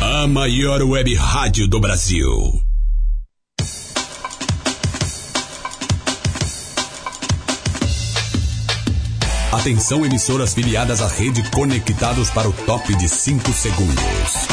[0.00, 2.62] A maior web rádio do Brasil.
[9.52, 14.48] Atenção emissoras filiadas à rede Conectados para o top de 5 segundos.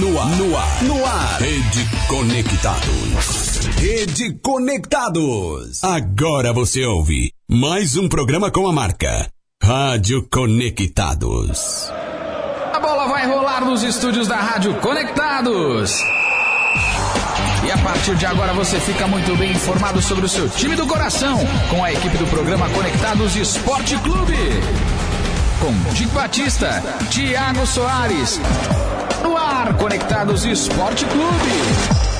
[0.00, 1.38] No ar, no ar, no ar.
[1.38, 3.41] Rede Conectados.
[3.64, 5.84] Rede Conectados.
[5.84, 9.30] Agora você ouve mais um programa com a marca
[9.62, 11.88] Rádio Conectados.
[12.72, 16.00] A bola vai rolar nos estúdios da Rádio Conectados.
[17.64, 20.86] E a partir de agora você fica muito bem informado sobre o seu time do
[20.86, 21.38] coração
[21.70, 24.36] com a equipe do programa Conectados Esporte Clube.
[25.60, 28.40] Com Dick Batista, Thiago Soares.
[29.22, 32.11] No ar, Conectados Esporte Clube.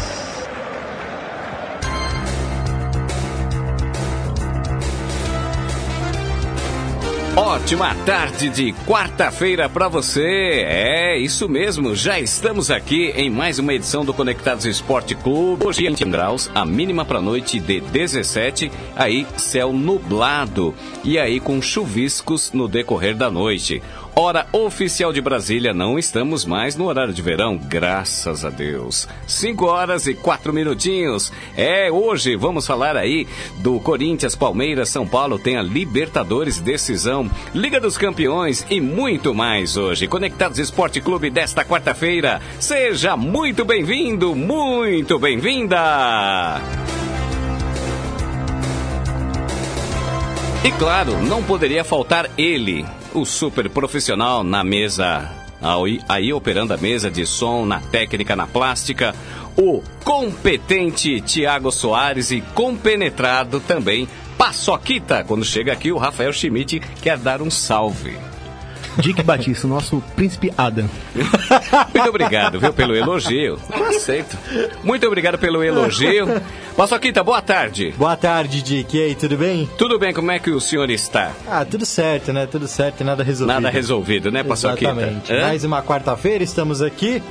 [7.35, 10.21] Ótima tarde de quarta-feira para você.
[10.67, 15.65] É isso mesmo, já estamos aqui em mais uma edição do Conectados Esporte Clube.
[15.67, 21.63] Hoje em graus, a mínima para noite de 17, aí céu nublado e aí com
[21.63, 23.83] chuviscos no decorrer da noite.
[24.15, 29.09] Hora oficial de Brasília, não estamos mais no horário de verão, graças a Deus.
[29.27, 31.33] 5 horas e 4 minutinhos.
[31.57, 33.27] É, hoje vamos falar aí
[33.61, 37.22] do Corinthians, Palmeiras, São Paulo, tem a Libertadores Decisão,
[37.55, 40.07] Liga dos Campeões e muito mais hoje.
[40.07, 42.41] Conectados Esporte Clube desta quarta-feira.
[42.59, 46.61] Seja muito bem-vindo, muito bem-vinda!
[50.65, 55.29] E claro, não poderia faltar ele, o super profissional na mesa,
[56.09, 59.13] aí operando a mesa de som, na técnica, na plástica,
[59.57, 64.09] o competente Tiago Soares e compenetrado também
[64.43, 65.23] Paçoquita.
[65.23, 68.19] Quando chega aqui, o Rafael Schmidt quer dar um salve.
[68.99, 70.91] Dick Batista, o nosso príncipe Adam.
[71.95, 73.57] Muito obrigado, viu, pelo elogio.
[73.73, 74.37] Eu aceito.
[74.83, 76.27] Muito obrigado pelo elogio.
[76.77, 77.95] Paçoquita, boa tarde.
[77.97, 78.97] Boa tarde, Dick.
[78.97, 79.71] E aí, tudo bem?
[79.79, 81.31] Tudo bem, como é que o senhor está?
[81.49, 82.45] Ah, tudo certo, né?
[82.45, 83.55] Tudo certo, nada resolvido.
[83.55, 84.91] Nada resolvido, né, Paçoquita?
[84.91, 85.33] Exatamente.
[85.33, 87.23] Mais uma quarta-feira, estamos aqui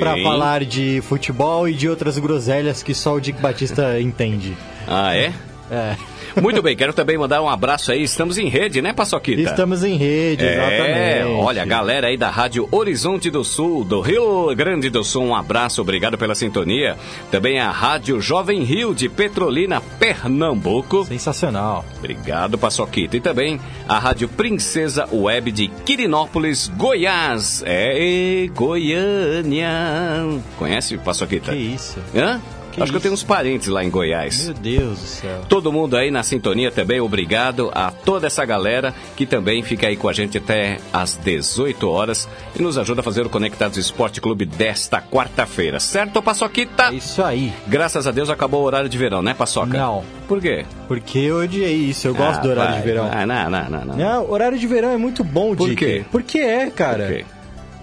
[0.00, 4.56] para falar de futebol e de outras groselhas que só o Dick Batista entende.
[4.88, 5.32] Ah, é?
[5.70, 5.96] É.
[6.40, 8.02] Muito bem, quero também mandar um abraço aí.
[8.02, 9.42] Estamos em rede, né, Paçoquita?
[9.42, 10.98] Estamos em rede, exatamente.
[10.98, 15.34] É, olha, galera aí da Rádio Horizonte do Sul, do Rio Grande do Sul, um
[15.34, 16.96] abraço, obrigado pela sintonia.
[17.30, 21.04] Também a Rádio Jovem Rio de Petrolina, Pernambuco.
[21.04, 21.84] Sensacional.
[21.98, 23.16] Obrigado, Paçoquita.
[23.16, 27.62] E também a Rádio Princesa Web de Quirinópolis, Goiás.
[27.66, 29.68] É, Goiânia.
[30.58, 31.52] Conhece, Paçoquita?
[31.52, 31.98] Que isso?
[32.14, 32.40] Hã?
[32.72, 33.02] Que Acho que eu isso?
[33.02, 34.44] tenho uns parentes lá em Goiás.
[34.46, 35.40] Meu Deus do céu.
[35.48, 39.96] Todo mundo aí na sintonia também, obrigado a toda essa galera que também fica aí
[39.96, 44.20] com a gente até às 18 horas e nos ajuda a fazer o Conectados Esporte
[44.20, 45.80] Clube desta quarta-feira.
[45.80, 46.84] Certo, Paçoquita?
[46.92, 47.52] É isso aí.
[47.66, 49.76] Graças a Deus acabou o horário de verão, né, Paçoca?
[49.76, 50.04] Não.
[50.28, 50.64] Por quê?
[50.86, 53.08] Porque eu odiei isso, eu gosto Ah, do horário vai, de verão.
[53.08, 53.96] vai, não, não, não, não.
[53.96, 55.84] Não, horário de verão é muito bom, Por Dick.
[55.84, 56.04] quê?
[56.12, 57.06] Porque é, cara.
[57.06, 57.24] Por quê?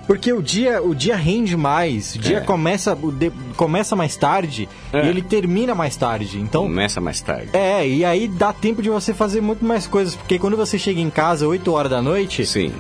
[0.07, 2.41] Porque o dia, o dia rende mais, o dia É.
[2.41, 5.06] começa, o de- começa mais tarde É.
[5.06, 6.40] e ele termina mais tarde.
[6.40, 7.50] Então, Começa mais tarde.
[7.53, 11.01] é, e aí dá tempo de você fazer muito mais coisas, porque quando você chega
[11.01, 12.72] em casa 8 horas da noite, Sim.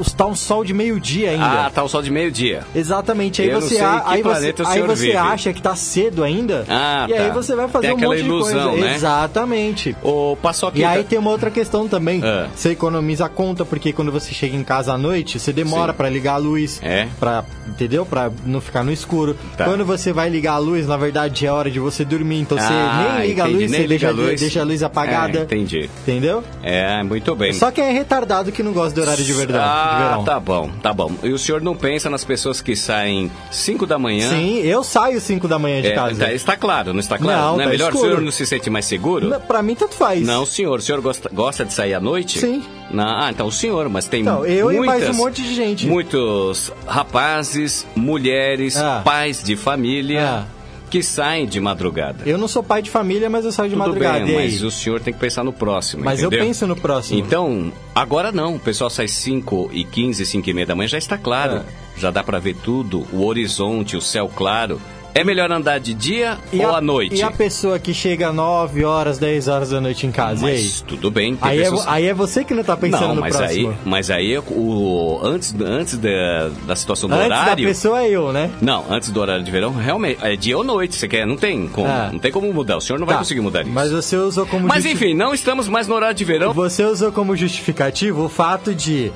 [0.00, 1.66] Está um sol de meio-dia ainda.
[1.66, 2.62] Ah, tá o sol de meio-dia.
[2.74, 5.16] Exatamente, aí Eu você, aí você, o aí você vive.
[5.16, 7.34] acha que tá cedo ainda, Ah, e aí tá.
[7.34, 8.86] você vai fazer Tem um monte ilusão, de coisa.
[8.86, 8.94] né?
[8.94, 9.96] Exatamente.
[10.02, 10.78] Ô, Paçoquita...
[10.80, 12.20] E aí tem uma outra questão também.
[12.24, 12.48] Ah.
[12.54, 16.08] Você economiza a conta, porque quando você chega em casa à noite, você demora pra
[16.08, 16.80] ligar a luz.
[16.82, 17.08] É.
[17.18, 18.04] Pra, entendeu?
[18.06, 19.36] Pra não ficar no escuro.
[19.56, 19.64] Tá.
[19.64, 22.40] Quando você vai ligar a luz, na verdade é hora de você dormir.
[22.40, 24.40] Então Ah, você nem liga a luz, você deixa, a luz.
[24.40, 25.38] deixa a luz apagada.
[25.40, 25.90] É, entendi.
[26.02, 26.42] Entendeu?
[26.62, 27.52] É, muito bem.
[27.52, 30.24] Só quem é retardado que não gosta do horário de, verdade, ah, de verão.
[30.24, 31.12] tá bom, tá bom.
[31.22, 34.28] E o senhor não pensa nas pessoas que saem 5 da manhã?
[34.30, 36.24] Sim, eu saio 5 da manhã de É, casa.
[36.26, 37.40] tá- está claro, não está claro?
[37.56, 38.06] Não, é tá melhor escuro.
[38.06, 39.28] o senhor não se sente mais seguro?
[39.28, 40.20] Não, Pra mim, tanto faz.
[40.26, 40.78] Não, senhor.
[40.78, 42.38] O senhor gosta, gosta de sair à noite?
[42.38, 42.62] Sim.
[42.90, 45.54] Não, ah, então o senhor, mas tem Então, eu e muitas, mais um monte de
[45.54, 45.86] gente.
[45.86, 49.02] Muitos rapazes, mulheres, Ah.
[49.04, 50.44] pais de família Ah.
[50.90, 52.22] Que saem de madrugada.
[52.24, 54.24] Eu não sou pai de família, mas eu saio de Tudo madrugada.
[54.24, 56.04] Bem, mas o senhor tem que pensar no próximo.
[56.04, 56.38] Mas entendeu?
[56.38, 57.18] eu penso no próximo.
[57.18, 58.56] Então, agora não.
[58.56, 61.56] O pessoal sai 5 e 15, 5 e meia da manhã, já está claro.
[61.56, 61.62] É.
[61.98, 64.80] Já dá para ver tudo, o horizonte, o céu claro.
[65.16, 67.16] É melhor andar de dia e ou a, à noite?
[67.16, 71.10] E a pessoa que chega 9 horas, 10 horas da noite em casa, mas, tudo
[71.10, 71.38] bem.
[71.40, 71.86] Aí, pessoas...
[71.86, 73.70] é, aí é você que não tá pensando não, no mas próximo.
[73.70, 77.52] Aí, mas aí, o, antes, antes da, da situação do antes horário...
[77.52, 78.50] Antes da pessoa é eu, né?
[78.60, 81.66] Não, antes do horário de verão, realmente, é dia ou noite, você quer, não tem
[81.66, 82.10] como, ah.
[82.12, 83.70] não tem como mudar, o senhor não tá, vai conseguir mudar isso.
[83.70, 84.68] Mas você usou como...
[84.68, 86.52] Mas enfim, não estamos mais no horário de verão.
[86.52, 89.10] Você usou como justificativo o fato de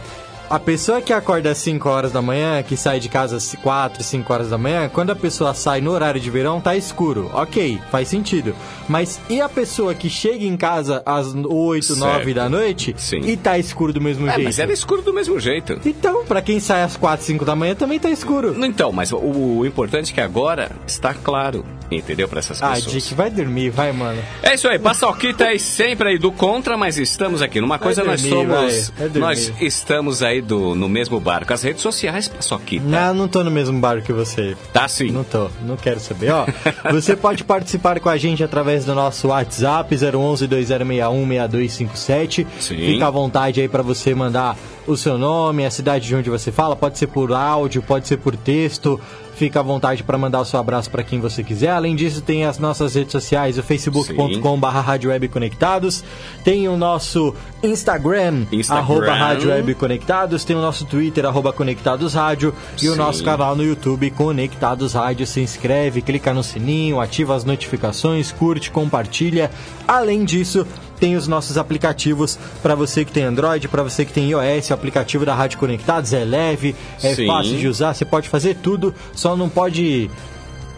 [0.50, 4.02] a pessoa que acorda às 5 horas da manhã, que sai de casa às 4,
[4.02, 7.31] 5 horas da manhã, quando a pessoa sai no horário de verão, tá escuro.
[7.32, 8.52] Ok, faz sentido.
[8.88, 12.00] Mas e a pessoa que chega em casa às 8, certo.
[12.00, 13.20] 9 da noite Sim.
[13.20, 14.44] e tá escuro do mesmo é, jeito?
[14.44, 15.81] Mas era escuro do mesmo jeito.
[15.85, 18.56] Então, para quem sai às 4, 5 da manhã também tá escuro.
[18.64, 21.64] Então, mas o, o importante é que agora está claro.
[21.91, 22.29] Entendeu?
[22.29, 22.94] Para essas ah, pessoas.
[22.94, 24.23] Ah, Dick, vai dormir, vai, mano.
[24.43, 27.61] É isso aí, Paçoquita é sempre aí do contra, mas estamos aqui.
[27.61, 28.93] Numa coisa vai nós somos.
[29.17, 31.53] Nós estamos aí do, no mesmo barco.
[31.53, 32.85] As redes sociais, Paçoquita.
[32.87, 34.57] Não, não tô no mesmo barco que você.
[34.73, 35.11] Tá sim.
[35.11, 36.31] Não tô, não quero saber.
[36.31, 36.47] Ó,
[36.91, 42.47] você pode participar com a gente através do nosso WhatsApp 011 2061 6257.
[42.59, 42.77] Sim.
[42.77, 44.57] Fica à vontade aí para você mandar
[44.87, 48.17] o seu nome, a cidade de onde você fala, pode ser por áudio, pode ser
[48.17, 49.01] por texto.
[49.41, 51.71] Fica à vontade para mandar o seu abraço para quem você quiser.
[51.71, 56.05] Além disso, tem as nossas redes sociais, o facebook.com.br Conectados,
[56.45, 58.83] tem o nosso Instagram, Instagram.
[58.83, 63.57] arroba Rádio Web Conectados, tem o nosso Twitter, arroba Conectados Rádio, e o nosso canal
[63.57, 65.27] no YouTube, Conectados Rádio.
[65.27, 69.51] Se inscreve, clica no sininho, ativa as notificações, curte, compartilha.
[69.89, 70.67] Além disso,
[71.00, 74.75] tem os nossos aplicativos para você que tem Android, para você que tem iOS, o
[74.75, 77.26] aplicativo da Rádio Conectados é leve, é Sim.
[77.26, 80.11] fácil de usar, você pode fazer tudo, só não pode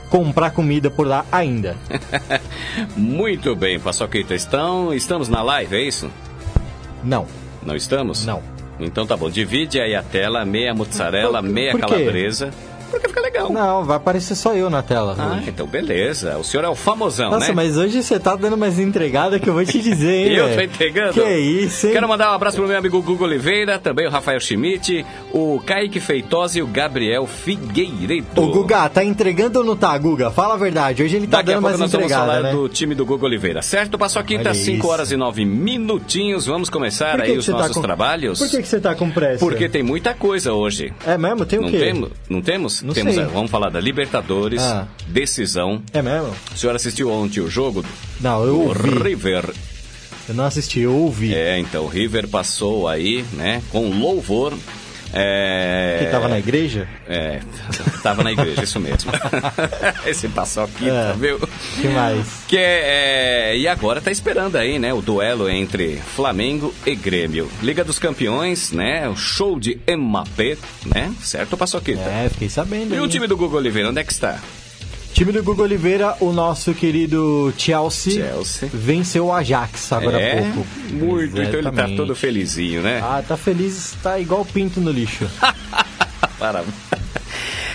[0.08, 1.76] comprar comida por lá ainda.
[2.96, 6.10] Muito bem, Paçoquita, estão, estamos na live, é isso?
[7.02, 7.26] Não.
[7.64, 8.24] Não estamos?
[8.24, 8.42] Não.
[8.78, 12.50] Então tá bom, divide aí a tela, meia mozzarella, meia calabresa
[12.92, 13.50] porque fica legal.
[13.50, 15.16] Não, vai aparecer só eu na tela.
[15.18, 15.48] Ah, hoje.
[15.48, 16.36] então beleza.
[16.38, 17.54] O senhor é o famosão, Nossa, né?
[17.54, 20.34] mas hoje você tá dando mais entregada que eu vou te dizer, hein?
[20.36, 21.14] eu tô entregando?
[21.14, 21.94] Que isso, hein?
[21.94, 26.00] Quero mandar um abraço pro meu amigo Google Oliveira, também o Rafael Schmidt, o Kaique
[26.00, 28.42] Feitosa e o Gabriel Figueiredo.
[28.42, 30.30] O Guga, tá entregando ou não tá, Guga?
[30.30, 31.02] Fala a verdade.
[31.02, 32.52] Hoje ele tá Daqui dando mais nós entregada, vamos falar né?
[32.52, 33.98] do time do Google Oliveira, certo?
[33.98, 36.46] Passou aqui, tá 5 horas e 9 minutinhos.
[36.46, 37.80] Vamos começar aí os tá nossos tá com...
[37.80, 38.38] trabalhos.
[38.38, 39.38] Por que, que você tá com pressa?
[39.38, 40.92] Porque tem muita coisa hoje.
[41.06, 41.46] É mesmo?
[41.46, 41.78] Tem o não quê?
[41.78, 42.81] Temos, não temos?
[42.82, 43.24] Não temos, sei.
[43.24, 44.86] Vamos falar da Libertadores, ah.
[45.06, 45.82] decisão.
[45.92, 46.34] É mesmo?
[46.54, 47.84] O senhor assistiu ontem o jogo?
[48.20, 48.90] Não, eu ouvi.
[48.90, 49.52] River.
[50.28, 51.34] Eu não assisti, eu ouvi.
[51.34, 54.54] É, então, o River passou aí, né, com louvor.
[55.12, 55.98] É...
[56.00, 56.88] Que tava na igreja?
[57.06, 57.40] É,
[58.02, 59.12] tava na igreja, isso mesmo.
[60.06, 61.38] Esse aqui, é, tá, viu?
[61.38, 62.44] que mais?
[62.48, 67.50] Que é, é, e agora tá esperando aí, né, o duelo entre Flamengo e Grêmio.
[67.62, 70.56] Liga dos Campeões, né, o show de Mbappé,
[70.86, 72.02] né, certo, Paçoquita?
[72.02, 72.94] É, fiquei sabendo.
[72.94, 73.00] E aí.
[73.00, 74.40] o time do Google Oliveira, onde é que está?
[75.12, 78.70] Time do Google Oliveira, o nosso querido Chelsea, Chelsea.
[78.72, 80.66] venceu o Ajax agora é, há pouco.
[80.90, 81.48] Muito, Exatamente.
[81.48, 83.00] então ele tá todo felizinho, né?
[83.02, 85.28] Ah, tá feliz, tá igual pinto no lixo.
[86.38, 86.64] Para.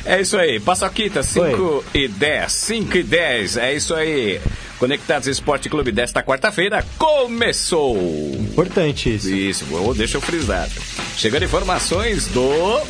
[0.04, 4.42] É isso aí, Paçoquita, 5 e 10, 5 e 10, é isso aí.
[4.80, 7.98] Conectados Esporte Clube desta quarta-feira começou.
[7.98, 9.30] Importante isso.
[9.30, 9.66] Isso,
[9.96, 10.68] deixa eu frisar.
[11.16, 12.82] Chegando informações do.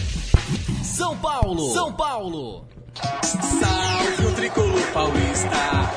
[0.84, 1.74] São Paulo!
[1.74, 2.77] São Paulo!
[3.24, 5.50] Salve o tricolor paulista!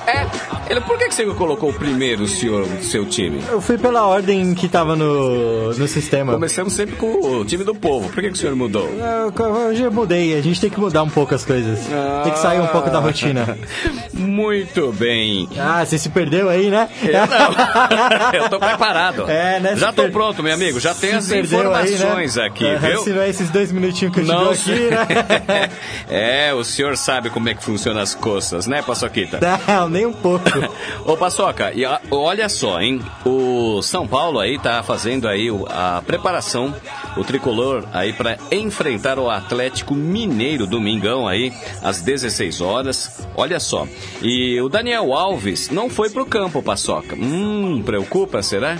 [0.06, 0.26] É,
[0.70, 3.42] ele, por que, que você colocou primeiro o senhor, seu time?
[3.48, 6.32] Eu fui pela ordem que tava no, no sistema.
[6.32, 8.08] Começamos sempre com o time do povo.
[8.08, 8.88] Por que, que o senhor mudou?
[8.88, 10.38] Eu, hoje eu mudei.
[10.38, 11.80] A gente tem que mudar um pouco as coisas.
[11.92, 13.58] Ah, tem que sair um pouco da rotina.
[14.14, 15.48] Muito bem.
[15.58, 16.88] Ah, você se perdeu aí, né?
[17.02, 18.30] Eu não.
[18.44, 19.28] eu tô preparado.
[19.28, 19.74] É, né?
[19.74, 20.12] Já tô per...
[20.12, 20.78] pronto, meu amigo.
[20.78, 22.48] Já tem as informações aí, né?
[22.48, 23.02] aqui, é, viu?
[23.02, 25.68] Se não é esses dois minutinhos que eu não aqui, né?
[26.08, 29.40] é, o senhor sabe como é que funciona as coças, né, Paçoquita?
[29.66, 30.59] Não, nem um pouco.
[31.04, 33.00] Ô, Paçoca, e a, olha só, hein?
[33.24, 36.74] O São Paulo aí tá fazendo aí a preparação,
[37.16, 41.52] o tricolor aí para enfrentar o Atlético Mineiro domingão aí
[41.82, 43.26] às 16 horas.
[43.36, 43.86] Olha só.
[44.22, 47.16] E o Daniel Alves não foi pro campo, Paçoca.
[47.16, 48.78] Hum, preocupa, será?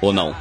[0.00, 0.34] Ou não?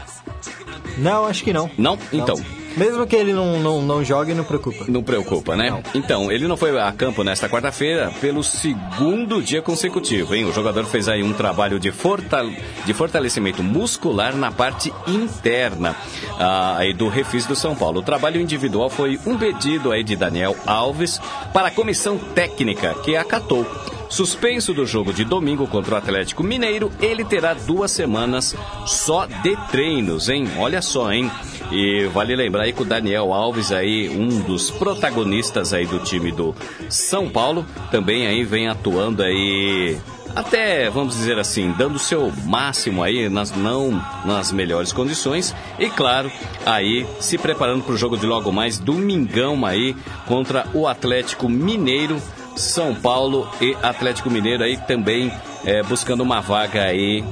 [0.97, 1.69] Não, acho que não.
[1.77, 1.97] Não?
[2.11, 2.35] Então.
[2.35, 2.58] Não.
[2.77, 4.85] Mesmo que ele não, não, não jogue, não preocupa.
[4.87, 5.69] Não preocupa, né?
[5.69, 5.83] Não.
[5.93, 10.45] Então, ele não foi a campo nesta quarta-feira pelo segundo dia consecutivo, hein?
[10.45, 15.95] O jogador fez aí um trabalho de, fortale de fortalecimento muscular na parte interna
[16.37, 17.99] ah, aí do refis do São Paulo.
[17.99, 21.19] O trabalho individual foi um pedido aí de Daniel Alves
[21.53, 23.65] para a comissão técnica, que acatou.
[24.09, 29.55] Suspenso do jogo de domingo contra o Atlético Mineiro, ele terá duas semanas só de
[29.71, 30.49] treinos, hein?
[30.57, 31.29] Olha só, hein?
[31.71, 36.31] E vale lembrar aí que o Daniel Alves aí, um dos protagonistas aí do time
[36.31, 36.55] do
[36.89, 39.99] São Paulo, também aí vem atuando aí
[40.35, 45.55] até, vamos dizer assim, dando o seu máximo aí, nas, não nas melhores condições.
[45.77, 46.31] E claro,
[46.65, 49.95] aí se preparando para o jogo de logo mais, domingão aí,
[50.27, 52.21] contra o Atlético Mineiro.
[52.55, 55.31] São Paulo e Atlético Mineiro aí também
[55.63, 57.23] é, buscando uma vaga aí,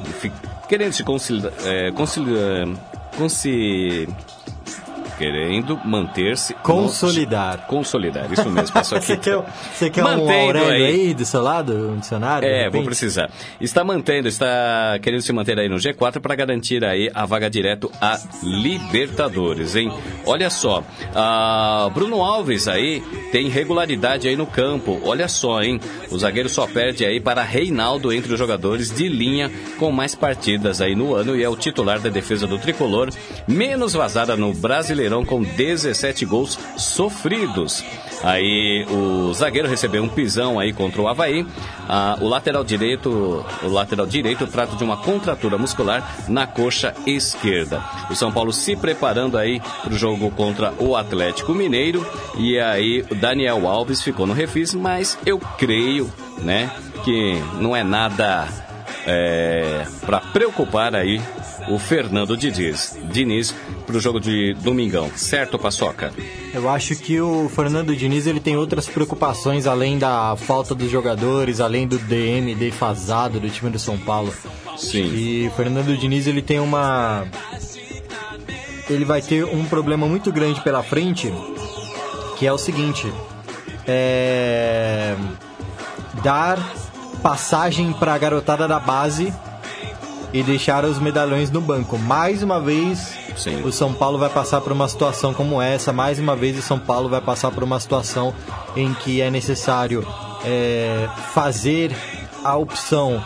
[0.70, 1.03] querendo se
[1.65, 2.67] é, conciliar,
[3.18, 4.08] conciliar
[5.18, 6.54] querendo manter-se.
[6.56, 7.58] Consolidar.
[7.58, 7.64] No...
[7.64, 8.72] Consolidar, isso mesmo.
[8.72, 9.08] Passou aqui.
[9.08, 9.44] você quer,
[9.74, 10.84] você quer um Aurélio aí.
[10.84, 12.48] aí do seu lado, um dicionário?
[12.48, 13.30] É, vou precisar.
[13.60, 17.92] Está mantendo, está querendo se manter aí no G4 para garantir aí a vaga direto
[18.00, 19.92] a Libertadores, hein?
[20.26, 20.84] Olha só,
[21.16, 25.02] a Bruno Alves aí tem regularidade aí no campo.
[25.04, 25.80] Olha só, hein?
[26.12, 30.82] O zagueiro só perde aí para Reinaldo entre os jogadores de linha com mais partidas
[30.82, 33.10] aí no ano e é o titular da defesa do tricolor,
[33.48, 37.84] menos vazada no Brasileiro Com 17 gols sofridos.
[38.24, 41.46] Aí o zagueiro recebeu um pisão aí contra o Havaí.
[41.88, 47.84] Ah, o lateral direito, o lateral direito trata de uma contratura muscular na coxa esquerda.
[48.10, 52.06] O São Paulo se preparando aí para o jogo contra o Atlético Mineiro.
[52.38, 56.72] E aí o Daniel Alves ficou no refis, mas eu creio, né,
[57.04, 58.48] que não é nada
[59.06, 61.22] é, para preocupar aí
[61.68, 63.54] o Fernando Diniz, Diniz
[63.86, 66.14] para o jogo de domingão, certo, Paçoca?
[66.54, 71.60] Eu acho que o Fernando Diniz ele tem outras preocupações além da falta dos jogadores,
[71.60, 74.34] além do DM defasado do time do São Paulo.
[74.78, 75.12] Sim.
[75.14, 77.26] E o Fernando Diniz ele tem uma
[78.90, 81.34] ele vai ter um problema muito grande pela frente,
[82.38, 83.12] que é o seguinte:
[83.86, 85.16] é
[86.24, 86.58] dar
[87.22, 89.34] passagem para a garotada da base
[90.34, 91.98] e deixar os medalhões no banco.
[91.98, 93.62] Mais uma vez, Sim.
[93.63, 95.93] o São Paulo vai passar por uma situação como essa.
[95.93, 98.34] Mais uma vez, o São Paulo vai passar por uma situação
[98.75, 100.05] em que é necessário
[100.43, 101.96] é, fazer
[102.43, 103.24] a opção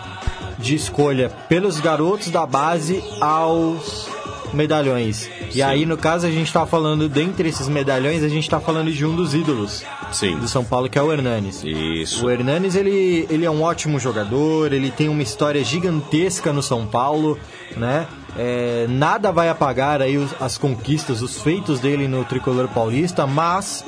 [0.57, 4.07] de escolha pelos garotos da base aos
[4.53, 5.29] medalhões.
[5.49, 5.61] E Sim.
[5.61, 9.05] aí, no caso, a gente está falando, dentre esses medalhões, a gente está falando de
[9.05, 10.37] um dos ídolos Sim.
[10.37, 11.63] do São Paulo, que é o Hernanes.
[11.63, 12.25] Isso.
[12.25, 16.85] O Hernanes, ele, ele é um ótimo jogador, ele tem uma história gigantesca no São
[16.85, 17.37] Paulo,
[17.75, 18.07] né?
[18.37, 23.83] É, nada vai apagar aí os, as conquistas, os feitos dele no tricolor paulista, mas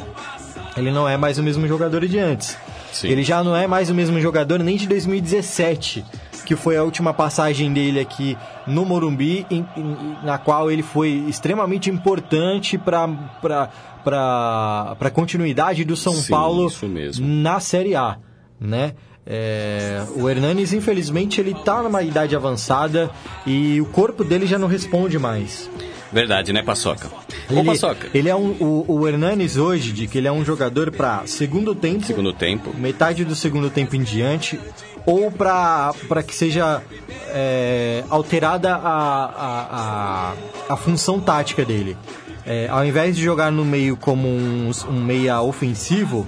[0.75, 2.58] ele não é mais o mesmo jogador de antes.
[2.91, 3.08] Sim.
[3.08, 6.05] Ele já não é mais o mesmo jogador nem de 2017
[6.44, 11.10] que foi a última passagem dele aqui no Morumbi, em, em, na qual ele foi
[11.28, 13.70] extremamente importante para
[14.06, 16.72] a continuidade do São Sim, Paulo
[17.20, 18.18] na Série A,
[18.60, 18.94] né?
[19.26, 23.10] É, o Hernanes, infelizmente, ele está numa idade avançada
[23.46, 25.70] e o corpo dele já não responde mais.
[26.12, 27.10] Verdade, né, Paçoca?
[27.50, 28.08] Ele, Ô, Paçoca.
[28.14, 31.74] Ele é um, o, o Hernanes hoje, de que ele é um jogador para segundo
[31.74, 32.06] tempo.
[32.06, 32.72] Segundo tempo.
[32.78, 34.60] Metade do segundo tempo em diante
[35.06, 36.82] ou para que seja
[37.30, 40.34] é, alterada a, a, a,
[40.70, 41.98] a, função tática dele.
[42.46, 46.28] É, ao invés de jogar no meio como um, um meia ofensivo,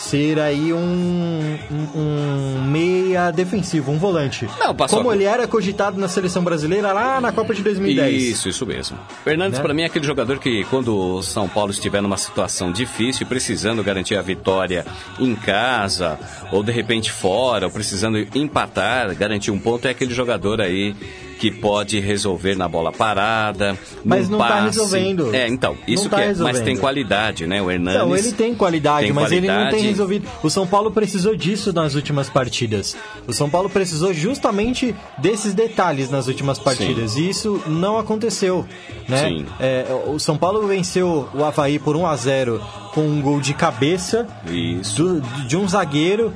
[0.00, 4.48] ser aí um, um, um, meia defensivo, um volante.
[4.58, 4.98] Não, passou.
[4.98, 8.22] Como ele era cogitado na seleção brasileira lá na Copa de 2010.
[8.22, 8.98] Isso, isso mesmo.
[9.22, 9.62] Fernandes, né?
[9.62, 13.84] para mim, é aquele jogador que, quando o São Paulo estiver numa situação difícil, precisando
[13.84, 14.86] garantir a vitória
[15.18, 16.18] em casa,
[16.50, 20.96] ou de repente fora, ou precisando empatar, garantir um ponto, é aquele jogador aí
[21.40, 25.34] que pode resolver na bola parada, mas não está resolvendo.
[25.34, 26.54] É, então, isso tá que é, resolvendo.
[26.54, 27.62] mas tem qualidade, né?
[27.62, 27.98] O Hernandes.
[27.98, 29.46] Não, ele tem qualidade, tem mas qualidade.
[29.46, 30.28] ele não tem resolvido.
[30.42, 32.94] O São Paulo precisou disso nas últimas partidas.
[33.26, 37.12] O São Paulo precisou justamente desses detalhes nas últimas partidas.
[37.12, 37.22] Sim.
[37.22, 38.66] E isso não aconteceu,
[39.08, 39.28] né?
[39.28, 39.46] Sim.
[39.58, 42.60] É, o São Paulo venceu o Havaí por 1 a 0
[42.92, 44.26] com um gol de cabeça
[44.96, 46.34] do, de um zagueiro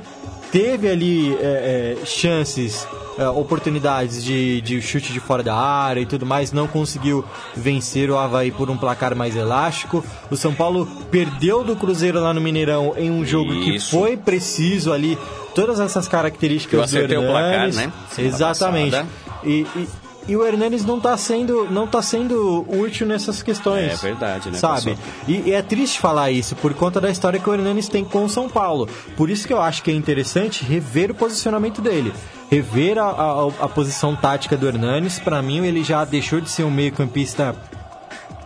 [0.55, 6.05] teve ali é, é, chances, é, oportunidades de, de chute de fora da área e
[6.05, 10.01] tudo mais, não conseguiu vencer o Havaí por um placar mais elástico.
[10.31, 13.89] O São Paulo perdeu do Cruzeiro lá no Mineirão em um jogo Isso.
[13.89, 15.17] que foi preciso ali,
[15.53, 17.29] todas essas características Eu do Hernandes.
[17.29, 17.93] o placar, né?
[18.17, 19.05] Exatamente.
[19.43, 19.87] E, e,
[20.27, 23.91] e o Hernanes não está sendo, não tá sendo útil nessas questões.
[23.91, 24.57] É verdade, né?
[24.57, 24.97] Sabe?
[25.27, 28.25] E, e, é triste falar isso por conta da história que o Hernanes tem com
[28.25, 28.89] o São Paulo.
[29.15, 32.13] Por isso que eu acho que é interessante rever o posicionamento dele.
[32.49, 35.19] Rever a, a, a posição tática do Hernanes.
[35.19, 37.55] Para mim, ele já deixou de ser um meio-campista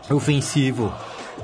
[0.09, 0.91] ofensivo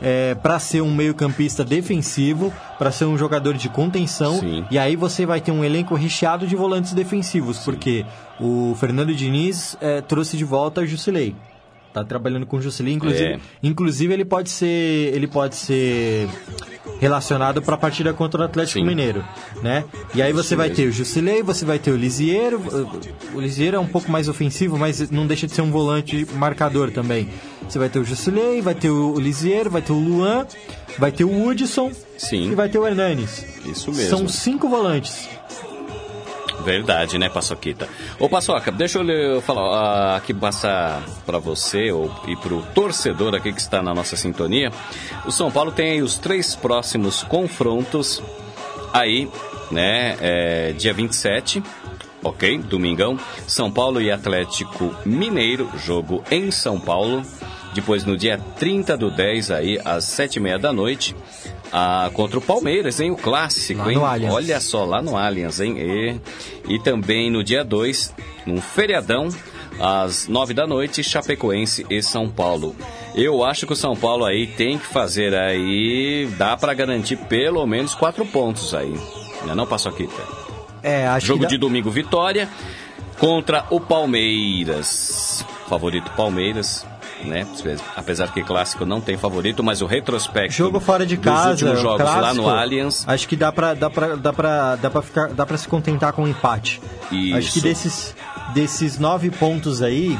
[0.01, 4.39] é, para ser um meio-campista defensivo, para ser um jogador de contenção.
[4.39, 4.65] Sim.
[4.69, 7.63] E aí você vai ter um elenco recheado de volantes defensivos, Sim.
[7.65, 8.05] porque
[8.39, 11.35] o Fernando Diniz é, trouxe de volta o Jusilei.
[11.95, 13.39] Tá trabalhando com o Jusilei, inclusive, é.
[13.63, 16.27] inclusive ele pode ser, ele pode ser
[16.99, 18.85] relacionado para a partida contra o Atlético Sim.
[18.85, 19.23] Mineiro,
[19.63, 19.85] né?
[20.13, 22.61] E aí você vai ter o Jusilei, você vai ter o Lisieiro,
[23.33, 26.91] o Lisieiro é um pouco mais ofensivo, mas não deixa de ser um volante marcador
[26.91, 27.29] também.
[27.61, 30.45] Você vai ter o Jusilei, vai ter o Lisieiro, vai ter o Luan,
[30.99, 32.51] vai ter o Hudson Sim.
[32.51, 33.45] e vai ter o Hernanes.
[33.65, 34.09] Isso mesmo.
[34.09, 35.29] São cinco volantes.
[36.65, 37.87] Verdade, né, Paçoquita?
[38.19, 43.53] Ô, Paçoca, deixa eu falar aqui passar para você ou, e para o torcedor aqui
[43.53, 44.71] que está na nossa sintonia.
[45.27, 48.19] O São Paulo tem aí os três próximos confrontos
[48.91, 49.29] aí,
[49.69, 51.61] né, é, dia 27,
[52.23, 57.21] ok, domingão, São Paulo e Atlético Mineiro, jogo em São Paulo.
[57.75, 61.13] Depois, no dia 30 do 10, aí, às 7h30 da noite,
[61.77, 63.11] ah, contra o Palmeiras, hein?
[63.11, 63.97] O clássico, lá hein?
[64.31, 65.75] Olha só, lá no Allianz, hein?
[65.77, 68.15] E, e também no dia 2,
[68.45, 69.27] num feriadão,
[69.77, 72.73] às 9 da noite, Chapecoense e São Paulo.
[73.13, 77.67] Eu acho que o São Paulo aí tem que fazer aí, dá para garantir pelo
[77.67, 78.97] menos quatro pontos aí.
[79.41, 80.07] Ainda não passou aqui,
[80.81, 82.47] É, acho Jogo de domingo, vitória
[83.19, 85.45] contra o Palmeiras.
[85.67, 86.85] Favorito Palmeiras
[87.25, 87.45] né?
[87.95, 92.01] Apesar que clássico não tem favorito, mas o retrospecto jogo fora de casa, últimos jogos
[92.01, 95.27] clássico, lá no Allianz, acho que dá para dá para dá para dá para ficar
[95.29, 96.81] dá para se contentar com um empate.
[97.11, 97.37] Isso.
[97.37, 98.15] Acho que desses
[98.53, 100.17] desses nove pontos aí,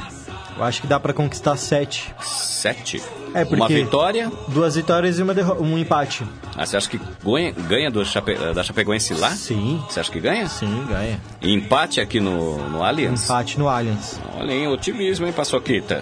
[0.57, 2.13] eu acho que dá para conquistar sete.
[2.21, 3.01] Sete?
[3.33, 4.31] É, porque uma vitória?
[4.47, 6.25] Duas vitórias e uma um empate.
[6.55, 9.31] Ah, você acha que ganha, ganha do Chape, da Chapecoense lá?
[9.31, 9.83] Sim.
[9.89, 10.47] Você acha que ganha?
[10.47, 11.19] Sim, ganha.
[11.41, 13.25] E empate aqui no, no Allianz?
[13.25, 14.19] Empate no Allianz.
[14.39, 16.01] Olha aí, otimismo, hein, Paçoquita?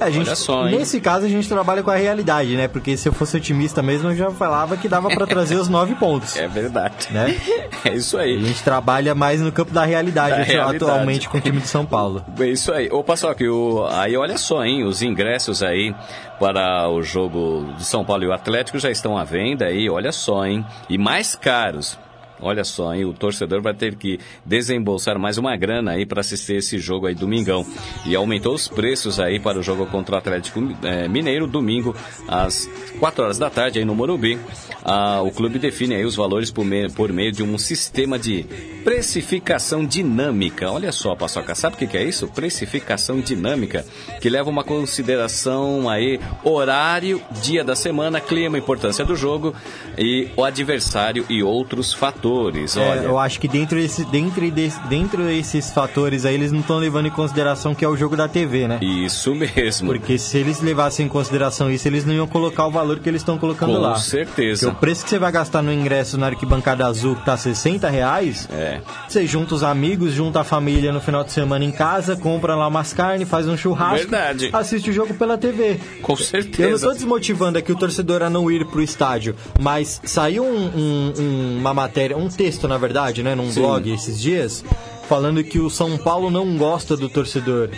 [0.00, 0.78] É, a gente, Olha só, hein?
[0.78, 2.66] Nesse caso, a gente trabalha com a realidade, né?
[2.66, 5.94] Porque se eu fosse otimista mesmo, eu já falava que dava para trazer os nove
[5.94, 6.36] pontos.
[6.40, 7.08] É verdade.
[7.10, 7.36] Né?
[7.84, 8.36] É isso aí.
[8.36, 10.76] A gente trabalha mais no campo da realidade, da realidade.
[10.76, 12.24] atualmente com o time de São Paulo.
[12.40, 12.88] É isso aí.
[12.90, 14.84] Ô, Paçoca, o, aí olha só, hein?
[14.84, 15.94] Os ingressos aí
[16.38, 20.10] para o jogo de São Paulo e o Atlético já estão à venda aí, olha
[20.12, 20.64] só, hein?
[20.88, 21.98] E mais caros.
[22.42, 23.04] Olha só, hein?
[23.04, 27.14] O torcedor vai ter que desembolsar mais uma grana aí para assistir esse jogo aí
[27.14, 27.66] domingão.
[28.06, 31.94] E aumentou os preços aí para o jogo contra o Atlético é, Mineiro, domingo,
[32.26, 34.38] às 4 horas da tarde aí no Morumbi.
[34.82, 38.44] Ah, o clube define aí os valores por meio, por meio de um sistema de
[38.84, 40.70] precificação dinâmica.
[40.70, 42.26] Olha só, Paçoca, sabe o que, que é isso?
[42.28, 43.84] Precificação dinâmica,
[44.20, 49.54] que leva uma consideração aí horário, dia da semana, clima, importância do jogo
[49.98, 53.00] e o adversário e outros fatores fatores, é, olha.
[53.00, 57.06] Eu acho que dentro, desse, dentro, desse, dentro desses fatores aí, eles não estão levando
[57.06, 58.78] em consideração que é o jogo da TV, né?
[58.80, 59.88] Isso mesmo.
[59.88, 63.20] Porque se eles levassem em consideração isso, eles não iam colocar o valor que eles
[63.20, 63.94] estão colocando Com lá.
[63.94, 64.66] Com certeza.
[64.66, 67.88] Porque o preço que você vai gastar no ingresso na arquibancada azul, que tá 60
[67.88, 68.80] reais, é.
[69.08, 72.68] você junta os amigos, junta a família no final de semana em casa, compra lá
[72.68, 74.50] umas carnes, faz um churrasco, Verdade.
[74.52, 75.78] assiste o jogo pela TV.
[76.02, 76.62] Com certeza.
[76.62, 81.12] Eu não estou desmotivando aqui o torcedor a não ir pro estádio, mas saiu um,
[81.18, 83.60] um, uma matéria, um texto, na verdade, né, num Sim.
[83.60, 84.64] blog esses dias,
[85.08, 87.70] falando que o São Paulo não gosta do torcedor.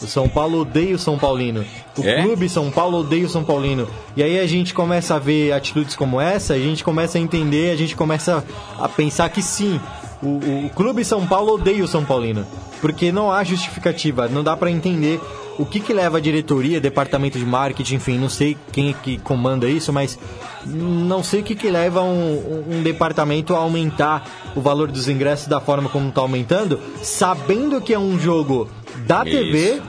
[0.00, 1.64] O São Paulo odeia o São Paulino.
[1.96, 2.22] O é?
[2.22, 3.88] clube São Paulo odeia o São Paulino.
[4.16, 7.70] E aí a gente começa a ver atitudes como essa, a gente começa a entender,
[7.70, 8.44] a gente começa
[8.78, 9.80] a pensar que sim,
[10.22, 12.46] o, o clube São Paulo odeia o São Paulino.
[12.80, 15.20] Porque não há justificativa, não dá para entender
[15.58, 19.18] o que, que leva a diretoria, departamento de marketing, enfim, não sei quem é que
[19.18, 20.18] comanda isso, mas
[20.66, 25.46] não sei o que, que leva um, um departamento a aumentar o valor dos ingressos
[25.46, 28.68] da forma como está aumentando, sabendo que é um jogo
[29.06, 29.36] da isso.
[29.36, 29.82] TV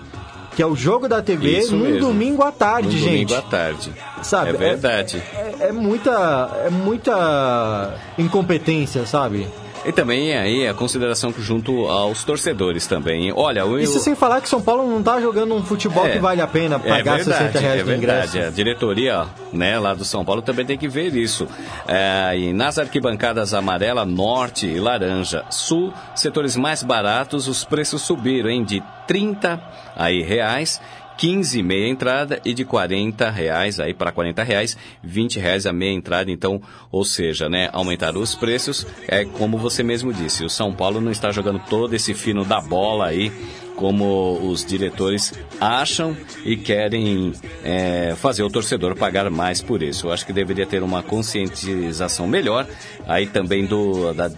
[0.55, 1.99] que é o jogo da TV Isso num mesmo.
[1.99, 3.25] domingo à tarde, num gente.
[3.25, 3.91] Domingo à tarde.
[4.23, 4.51] Sabe?
[4.51, 5.21] É verdade.
[5.33, 9.47] É, é, é, muita é muita incompetência, sabe?
[9.85, 13.31] E também aí a consideração junto aos torcedores também.
[13.35, 13.79] Olha, eu...
[13.79, 16.47] Isso sem falar que São Paulo não está jogando um futebol é, que vale a
[16.47, 18.27] pena pagar é verdade, 60 reais é verdade.
[18.29, 18.47] ingresso.
[18.47, 21.47] A diretoria né, lá do São Paulo também tem que ver isso.
[21.87, 28.49] É, e nas arquibancadas amarela, norte e laranja, sul, setores mais baratos, os preços subiram
[28.49, 29.61] hein, de 30
[29.95, 30.81] aí, reais
[31.17, 35.93] 15 meia entrada e de 40 reais aí para 40 reais, 20 reais a meia
[35.93, 36.31] entrada.
[36.31, 38.85] Então, ou seja, né, aumentaram os preços.
[39.07, 42.59] É como você mesmo disse, o São Paulo não está jogando todo esse fino da
[42.59, 43.31] bola aí
[43.75, 50.07] como os diretores acham e querem é, fazer o torcedor pagar mais por isso.
[50.07, 52.65] Eu acho que deveria ter uma conscientização melhor
[53.05, 54.31] aí também do, da,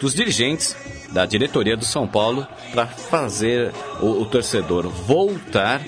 [0.00, 0.76] dos dirigentes
[1.10, 5.82] da diretoria do São Paulo para fazer o, o torcedor voltar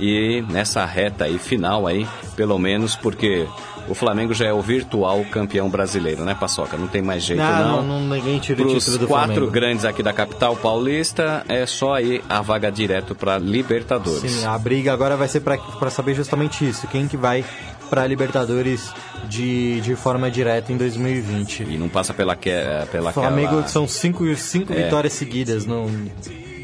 [0.00, 3.46] e nessa reta aí final aí, pelo menos porque
[3.88, 6.76] o Flamengo já é o virtual campeão brasileiro, né, Paçoca?
[6.76, 7.82] Não tem mais jeito, não.
[7.82, 9.52] Não, não ninguém tira Pros o título do quatro Flamengo.
[9.52, 14.30] grandes aqui da capital paulista, é só aí a vaga direto para Libertadores.
[14.30, 16.86] Sim, a briga agora vai ser para saber justamente isso.
[16.86, 17.44] Quem que vai
[17.88, 18.92] para Libertadores
[19.28, 21.64] de, de forma direta em 2020.
[21.64, 22.50] E não passa pela que,
[22.92, 23.68] pela Flamengo aquela...
[23.68, 24.84] são cinco, cinco É.
[24.84, 25.66] vitórias seguidas.
[25.66, 25.90] Não...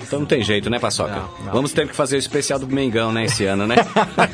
[0.07, 1.17] Então não tem jeito, né, Paçoca?
[1.17, 1.53] Não, não.
[1.53, 3.77] Vamos ter que fazer o especial do Mengão, né, esse ano, né?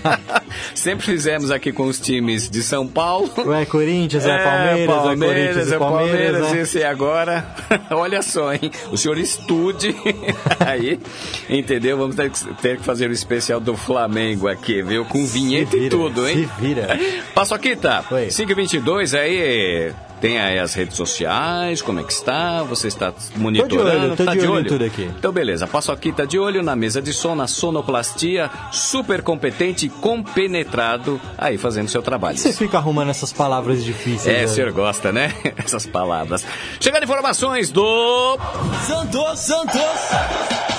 [0.75, 3.31] Sempre fizemos aqui com os times de São Paulo.
[3.47, 6.61] Ué, Corinthians, é, Palmeiras, Palmeiras, é Corinthians, é é Palmeiras, Palmeiras, né?
[6.61, 7.47] esse agora.
[7.91, 8.71] Olha só, hein?
[8.91, 9.95] O senhor estude
[10.61, 11.01] aí,
[11.49, 11.97] entendeu?
[11.97, 15.05] Vamos ter que, ter que fazer o especial do Flamengo aqui, viu?
[15.05, 16.49] Com vinheta Se e vira, tudo, hein?
[16.55, 16.99] Se vira.
[17.35, 18.27] Paçoquita, Oi.
[18.27, 22.63] 522 aí, tem aí as redes sociais, como é que está?
[22.63, 24.05] Você está monitorando?
[24.07, 25.11] olho, tô tá de olho em tudo aqui.
[25.19, 31.21] Então beleza, Paçoquita de olho na mesa de som, na sonoplastia, super competente e compenetrado
[31.37, 32.39] aí fazendo seu trabalho.
[32.39, 34.33] Você fica arrumando essas palavras difíceis.
[34.33, 34.45] É, né?
[34.45, 35.35] o senhor gosta, né?
[35.59, 36.47] Essas palavras.
[36.79, 38.39] Chegando informações do.
[38.87, 39.83] Santos, Santos.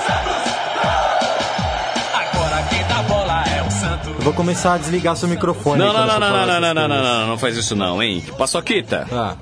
[0.08, 1.13] Agora
[4.24, 5.80] vou começar a desligar seu microfone.
[5.80, 8.24] Não, não, não, não, não, não, não, não, não, não faz isso não, hein?
[8.38, 9.08] Paçoquita.
[9.12, 9.36] Ah,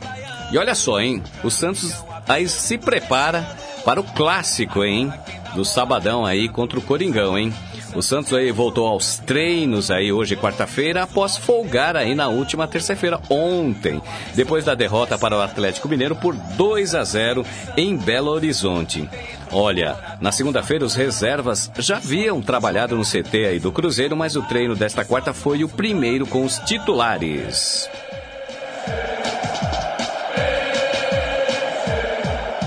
[0.52, 1.22] E olha só, hein?
[1.44, 1.94] O Santos
[2.28, 3.46] aí se prepara
[3.86, 5.12] para o clássico, hein?
[5.56, 7.54] Do sabadão aí contra o Coringão, hein?
[7.93, 13.19] O Santos aí voltou aos treinos aí hoje, quarta-feira, após folgar aí na última terça-feira,
[13.30, 14.01] ontem,
[14.34, 19.10] depois da derrota para o Atlético Mineiro por 2 a 0 em Belo Horizonte.
[19.51, 24.41] Olha, na segunda-feira os reservas já haviam trabalhado no CT aí do Cruzeiro, mas o
[24.43, 27.89] treino desta quarta foi o primeiro com os titulares.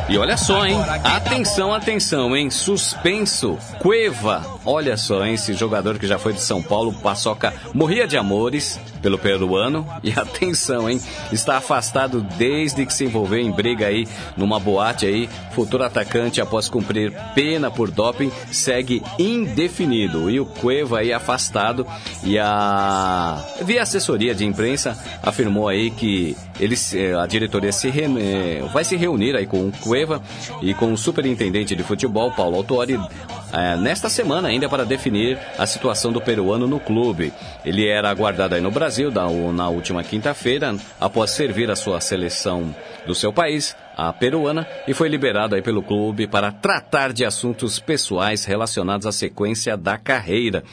[0.07, 0.77] E olha só, hein?
[1.03, 2.51] Atenção, atenção, hein?
[2.51, 4.54] Suspenso, Cueva.
[4.67, 5.27] Olha só?
[5.27, 9.87] Esse jogador que já foi de São Paulo, Paçoca, morria de amores pelo peruano.
[10.03, 11.01] E atenção, hein?
[11.31, 15.29] Está afastado desde que se envolveu em briga aí numa boate aí.
[15.53, 20.31] Futuro atacante, após cumprir pena por doping, segue indefinido.
[20.31, 21.87] E o Cueva aí afastado.
[22.23, 23.39] E a.
[23.63, 28.85] Via assessoria de imprensa afirmou aí que eles, eh, a diretoria se re- eh, vai
[28.85, 30.23] se reunir aí com o Cueva
[30.63, 32.99] e com o superintendente de futebol, Paulo Autori,
[33.55, 37.33] eh, nesta semana ainda para definir a situação do peruano no clube.
[37.65, 42.75] Ele era aguardado aí no Brasil da- na última quinta-feira, após servir a sua seleção
[43.07, 47.79] do seu país, a peruana, e foi liberado aí pelo clube para tratar de assuntos
[47.79, 50.65] pessoais relacionados à sequência da carreira.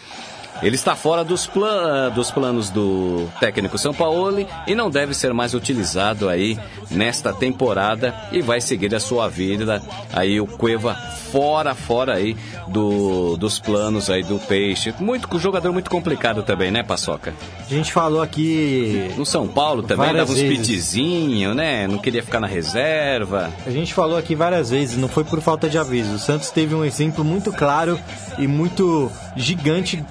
[0.62, 5.34] Ele está fora dos, plan- dos planos do técnico São Paulo e não deve ser
[5.34, 6.58] mais utilizado aí
[6.89, 9.82] nesta temporada e vai seguir a sua vida
[10.13, 10.93] aí o Cueva
[11.32, 12.36] fora, fora aí
[12.67, 14.93] do, dos planos aí do Peixe.
[15.00, 17.34] Muito jogador muito complicado também, né, Paçoca?
[17.65, 19.10] a gente falou aqui.
[19.17, 21.88] No São Paulo também dava uns pitizinho, né?
[21.88, 23.50] Não queria ficar na reserva.
[23.65, 26.15] A gente falou aqui várias vezes, não foi por falta de aviso.
[26.15, 27.97] O Santos teve um exemplo muito claro
[28.38, 30.04] e muito gigante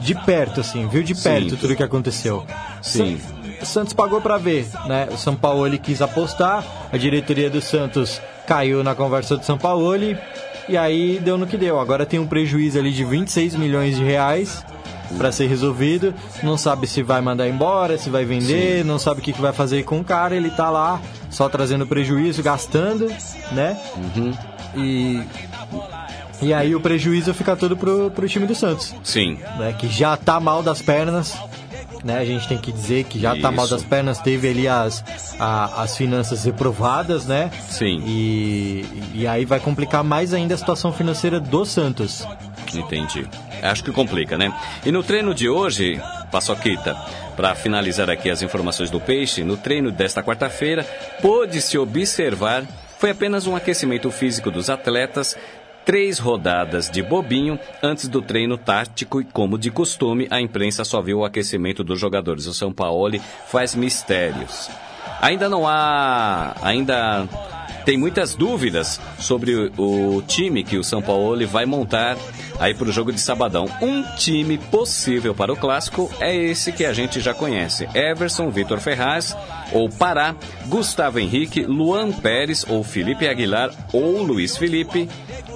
[0.00, 1.56] de perto, assim, viu de perto Sim.
[1.56, 2.46] tudo que aconteceu.
[2.82, 3.20] Sim.
[3.60, 5.08] O Santos pagou pra ver, né?
[5.10, 9.58] O São Paulo ele quis apostar, a diretoria do Santos caiu na conversa do São
[9.58, 9.94] Paulo
[10.68, 11.80] e aí deu no que deu.
[11.80, 14.64] Agora tem um prejuízo ali de 26 milhões de reais
[15.16, 16.14] pra ser resolvido.
[16.42, 19.52] Não sabe se vai mandar embora, se vai vender, não sabe o que, que vai
[19.52, 20.36] fazer com o cara.
[20.36, 23.08] Ele tá lá só trazendo prejuízo, gastando,
[23.52, 23.78] né?
[24.76, 25.22] E
[26.42, 29.38] e aí o prejuízo fica todo pro, pro time do Santos Sim.
[29.58, 31.36] né, que já tá mal das pernas,
[32.04, 32.18] né?
[32.18, 33.74] A gente tem que dizer que já tá mal Isso.
[33.74, 35.02] das pernas, teve ali as,
[35.40, 37.50] a- as finanças reprovadas, né?
[37.68, 38.02] Sim.
[38.06, 42.24] E, e aí vai complicar mais ainda a situação financeira do Santos.
[42.72, 43.26] Entendi.
[43.62, 44.52] Acho que complica, né?
[44.86, 46.94] E no treino de hoje, Paçoquita,
[47.36, 50.84] para finalizar aqui as informações do Peixe, no treino desta quarta-feira,
[51.20, 52.62] pôde-se observar,
[52.98, 55.36] foi apenas um aquecimento físico dos atletas,
[55.88, 61.00] três rodadas de bobinho antes do treino tático e, como de costume, a imprensa só
[61.00, 62.46] viu o aquecimento dos jogadores.
[62.46, 64.68] O São Paulo faz mistérios.
[65.18, 66.54] Ainda não há.
[66.60, 67.26] Ainda
[67.86, 72.18] tem muitas dúvidas sobre o, time que o São Paulo vai montar
[72.60, 73.64] aí para o jogo de sabadão.
[73.80, 78.78] Um time possível para o clássico é esse que a gente já conhece: Everson, Vitor
[78.78, 79.34] Ferraz
[79.72, 85.08] ou Pará, Gustavo Henrique, Luan Pérez ou Felipe Aguilar ou Luiz Felipe.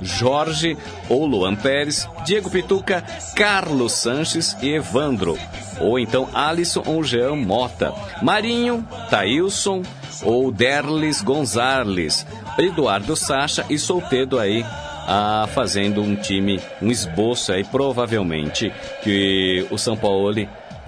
[0.03, 0.77] Jorge
[1.09, 3.03] ou Luan Pérez, Diego Pituca,
[3.35, 5.38] Carlos Sanches e Evandro.
[5.81, 7.93] Ou então Alisson ou Jean Mota.
[8.21, 9.83] Marinho, Taílson
[10.23, 12.27] ou Derlis Gonzalez.
[12.59, 14.65] Eduardo Sacha e Soltedo aí
[15.07, 20.29] ah, fazendo um time, um esboço aí, provavelmente, que o São Paulo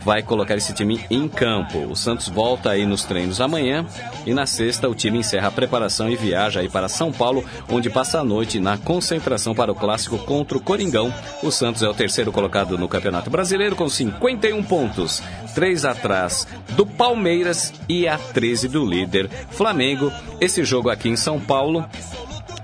[0.05, 1.79] vai colocar esse time em campo.
[1.91, 3.87] O Santos volta aí nos treinos amanhã
[4.27, 7.89] e na sexta o time encerra a preparação e viaja aí para São Paulo, onde
[7.89, 11.13] passa a noite na concentração para o clássico contra o Coringão.
[11.43, 15.23] O Santos é o terceiro colocado no Campeonato Brasileiro com 51 pontos,
[15.55, 20.13] três atrás do Palmeiras e a 13 do líder Flamengo.
[20.41, 21.85] Esse jogo aqui em São Paulo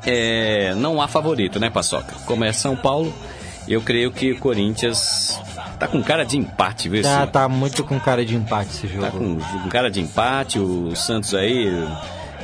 [0.05, 2.15] é, não há favorito, né, Paçoca?
[2.27, 3.13] Como é São Paulo,
[3.69, 5.39] eu creio que o Corinthians
[5.81, 7.03] Tá com cara de empate, viu?
[7.03, 9.01] Tá, tá muito com cara de empate esse jogo.
[9.01, 11.73] Tá com, com cara de empate, o Santos aí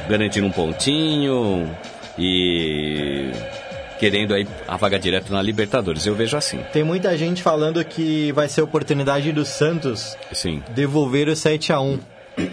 [0.09, 1.70] garantindo um pontinho
[2.18, 3.31] e
[3.99, 6.07] querendo aí a vaga direta na Libertadores.
[6.07, 6.61] Eu vejo assim.
[6.72, 10.62] Tem muita gente falando que vai ser oportunidade do Santos Sim.
[10.70, 11.99] devolver o 7 a 1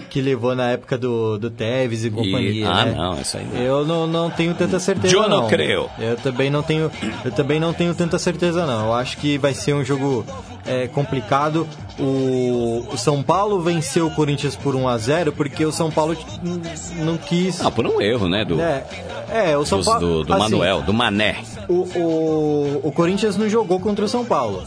[0.09, 2.51] que levou na época do, do Tevez e companhia.
[2.51, 2.93] E, ah, né?
[2.93, 3.61] não, isso aí não.
[3.61, 5.15] Eu não, não tenho tanta certeza.
[5.15, 5.89] Eu não não creio.
[5.97, 6.91] Eu também não tenho,
[7.23, 8.87] eu também não tenho tanta certeza não.
[8.87, 10.25] Eu acho que vai ser um jogo
[10.65, 11.67] é, complicado.
[11.99, 16.17] O, o São Paulo venceu o Corinthians por 1 a 0 porque o São Paulo
[16.97, 17.63] não quis.
[17.63, 18.43] Ah, por um erro, né?
[18.43, 18.83] Do, é,
[19.51, 19.99] é o São dos- Paulo.
[19.99, 21.37] do, do assim, Manuel, do Mané.
[21.69, 24.63] O, o, o Corinthians não jogou contra o São Paulo,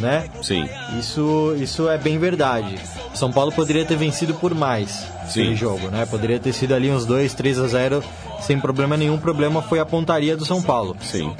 [0.00, 0.24] né?
[0.42, 0.66] Sim.
[0.98, 2.76] Isso, isso é bem verdade.
[3.14, 5.54] São Paulo poderia ter vencido por mais Sim.
[5.54, 6.06] jogo, né?
[6.06, 8.02] Poderia ter sido ali uns 2, 3 a 0
[8.40, 9.16] sem problema nenhum.
[9.16, 10.96] O problema foi a pontaria do São Paulo.
[11.02, 11.34] Sim.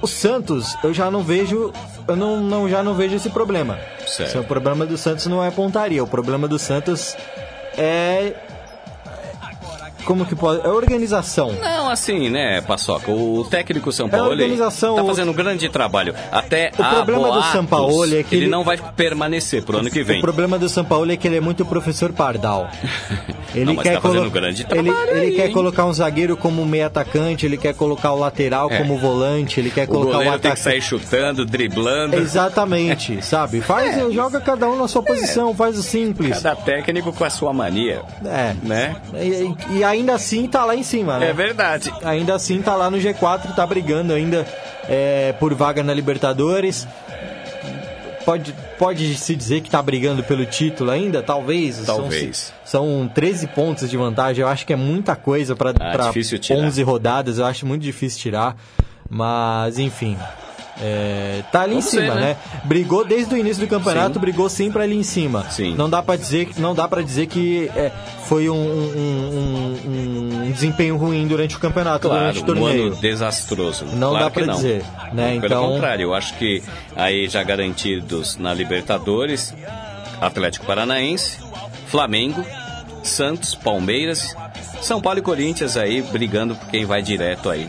[0.00, 1.72] O Santos, eu já não vejo,
[2.06, 3.78] eu não, não já não vejo esse problema.
[4.06, 4.40] Certo.
[4.40, 7.16] O problema do Santos não é pontaria, o problema do Santos
[7.76, 8.34] é
[10.04, 11.52] como que pode, é organização.
[11.60, 13.10] Não, assim, né, Paçoca?
[13.10, 16.14] O técnico São Paulo ele organização, tá fazendo um grande trabalho.
[16.30, 19.90] Até O problema do boatos Sampaoli é que ele ele- não vai permanecer pro ano
[19.90, 20.18] que vem.
[20.18, 22.68] O problema do São Paulo é que ele é muito professor Pardal.
[23.54, 25.52] Ele Não, mas quer tá fazendo colo- um grande ele, trabalho ele aí, quer hein?
[25.52, 28.78] colocar um zagueiro como meio atacante, ele quer colocar o lateral É.
[28.78, 30.62] como volante, ele quer O colocar o, goleiro tem que atacante.
[30.64, 32.16] sair chutando, driblando.
[32.16, 33.60] Exatamente, sabe?
[33.60, 36.40] Faz, joga cada um na sua posição, faz o simples.
[36.42, 38.54] Cada técnico com a sua mania, É.
[38.60, 38.96] né?
[39.22, 41.30] E, e ainda assim tá lá em cima, né?
[41.30, 41.92] É verdade.
[42.04, 44.46] Ainda assim tá lá no G4, tá brigando ainda
[44.88, 46.86] é, por vaga na Libertadores.
[48.24, 51.22] Pode, pode se dizer que tá brigando pelo título ainda?
[51.22, 51.76] Talvez.
[51.76, 52.52] São- Talvez.
[52.64, 54.40] São, 13 pontos de vantagem.
[54.42, 56.58] Eu acho que é muita coisa para Ah, difícil tirar.
[56.60, 57.38] 11 rodadas.
[57.38, 58.56] Eu acho muito difícil tirar.
[59.10, 60.16] Mas, enfim.
[60.80, 62.20] É, tá ali em cima, ver, né?
[62.20, 62.36] né?
[62.64, 64.20] Brigou desde o início do campeonato, Sim.
[64.20, 65.46] brigou sempre ali em cima.
[65.50, 65.74] Sim.
[65.76, 67.92] Não dá para dizer, não dá para dizer que é,
[68.26, 72.86] foi um, um- um- um desempenho ruim durante o campeonato, durante Claro, o um torneio.
[72.88, 73.84] ano desastroso.
[73.94, 74.54] Não claro dá não.
[74.54, 75.32] dizer, né?
[75.34, 76.62] Pelo Então- contrário, eu acho que
[76.96, 79.54] aí já garantidos na Libertadores,
[80.20, 81.38] Atlético Paranaense,
[81.86, 82.44] Flamengo,
[83.02, 84.34] Santos, Palmeiras,
[84.80, 87.68] São Paulo e Corinthians aí brigando por quem vai direto aí.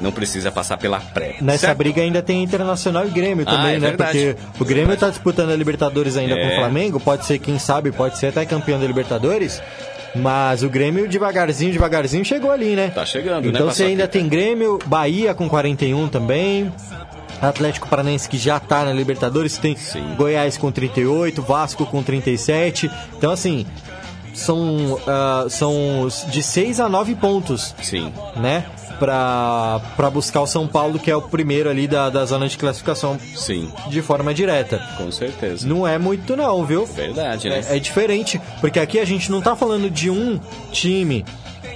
[0.00, 1.36] Não precisa passar pela pré.
[1.42, 1.78] Nessa certo?
[1.78, 3.88] briga ainda tem Internacional e Grêmio Ah, também, é né?
[3.88, 4.36] verdade.
[4.52, 6.52] Porque o Grêmio tá disputando a Libertadores ainda com É.
[6.52, 9.62] o Flamengo, pode ser, quem sabe, pode ser até campeão da Libertadores.
[10.14, 12.90] Mas o Grêmio devagarzinho, devagarzinho chegou ali, né?
[12.94, 16.72] Tá chegando, né, Então você ainda tem Grêmio, Bahia com 41 também.
[17.40, 20.14] Atlético Paranaense que já tá na Libertadores, tem Sim.
[20.16, 22.90] Goiás com 38, Vasco com 37.
[23.16, 23.66] Então assim,
[24.40, 28.12] são, ah, são de 6 a 9 pontos Sim.
[28.36, 28.64] né?
[28.98, 33.18] Pra buscar o São Paulo, que é o primeiro ali da, da zona de classificação
[33.34, 34.78] Sim, de forma direta.
[34.98, 35.66] com certeza.
[35.66, 36.84] Não é muito não, viu?
[36.84, 37.64] Verdade, né?
[37.66, 40.38] É, é diferente, porque aqui a gente não tá falando de um
[40.70, 41.24] time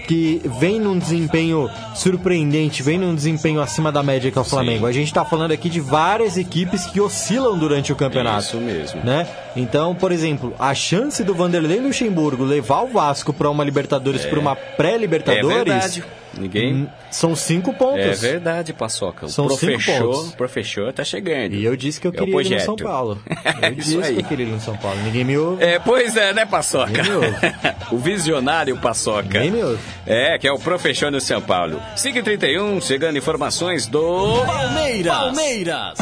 [0.07, 4.87] que vem num desempenho surpreendente, vem num desempenho acima da média que é o Flamengo.
[4.87, 8.44] A gente tá falando aqui de várias equipes que oscilam durante o campeonato.
[8.44, 9.00] Isso mesmo.
[9.03, 9.27] Né?
[9.56, 14.38] Então, por exemplo, a chance do Vanderlei Luxemburgo levar o Vasco para uma Libertadores, para
[14.40, 16.04] uma É pré-Libertadores, verdade.
[16.36, 16.74] Ninguém.
[16.74, 18.04] Hum, São cinco pontos.
[18.04, 19.26] É verdade, Paçoca.
[19.26, 20.34] O São cinco professor, pontos.
[20.34, 21.54] professor tá chegando.
[21.54, 22.74] E eu disse que eu É queria ele no São.
[22.76, 23.22] Paulo.
[23.62, 24.14] É Eu isso disse aí.
[24.16, 24.98] que eu queria ele no São Paulo.
[25.04, 25.62] Ninguém me ouve.
[25.62, 26.90] É, pois é, né, Paçoca?
[26.90, 27.36] Nem me ouve.
[27.92, 29.38] o visionário Paçoca.
[29.38, 29.78] Nem me ouve.
[30.04, 31.80] É, que é o professor no São Paulo.
[31.96, 34.42] 5h31, chegando informações do...
[34.44, 35.12] Palmeiras.
[35.14, 35.98] Palmeiras.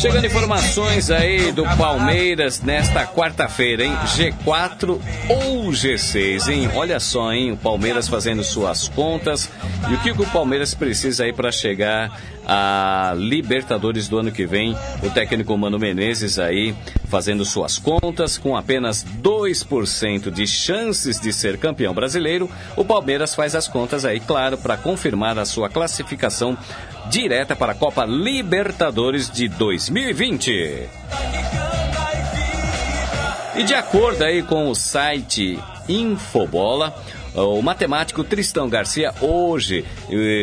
[0.00, 3.92] Chegando informações aí do Palmeiras nesta quarta-feira, hein?
[4.06, 6.70] G4 ou G6, hein?
[6.74, 7.52] Olha só, hein?
[7.52, 9.50] O Palmeiras fazendo suas contas.
[9.90, 12.18] E o que o Palmeiras precisa aí para chegar
[12.52, 14.76] a Libertadores do ano que vem?
[15.04, 16.74] O técnico Mano Menezes aí
[17.08, 22.50] fazendo suas contas com apenas 2% de chances de ser campeão brasileiro.
[22.76, 26.58] O Palmeiras faz as contas aí, claro, para confirmar a sua classificação
[27.08, 30.88] direta para a Copa Libertadores de 2020.
[33.54, 35.56] E de acordo aí com o site
[35.88, 36.94] Infobola,
[37.34, 39.84] o matemático Tristão Garcia, hoje,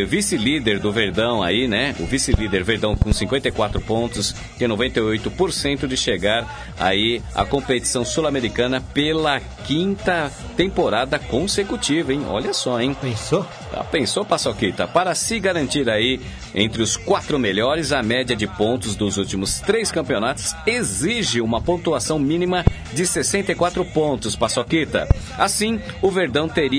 [0.08, 1.96] vice-líder do Verdão aí, né?
[2.00, 9.40] O vice-líder Verdão com 54 pontos, tem 98% de chegar aí à competição sul-americana pela
[9.66, 12.24] quinta temporada consecutiva, hein?
[12.28, 12.96] Olha só, hein?
[13.00, 13.46] Pensou?
[13.74, 14.88] Já pensou, Paçoquita?
[14.88, 16.22] Para se garantir aí
[16.56, 22.18] entre os quatro melhores, a média de pontos dos últimos três campeonatos exige uma pontuação
[22.18, 25.08] mínima de 64 pontos, Paçoquita.
[25.38, 26.77] Assim, o Verdão teria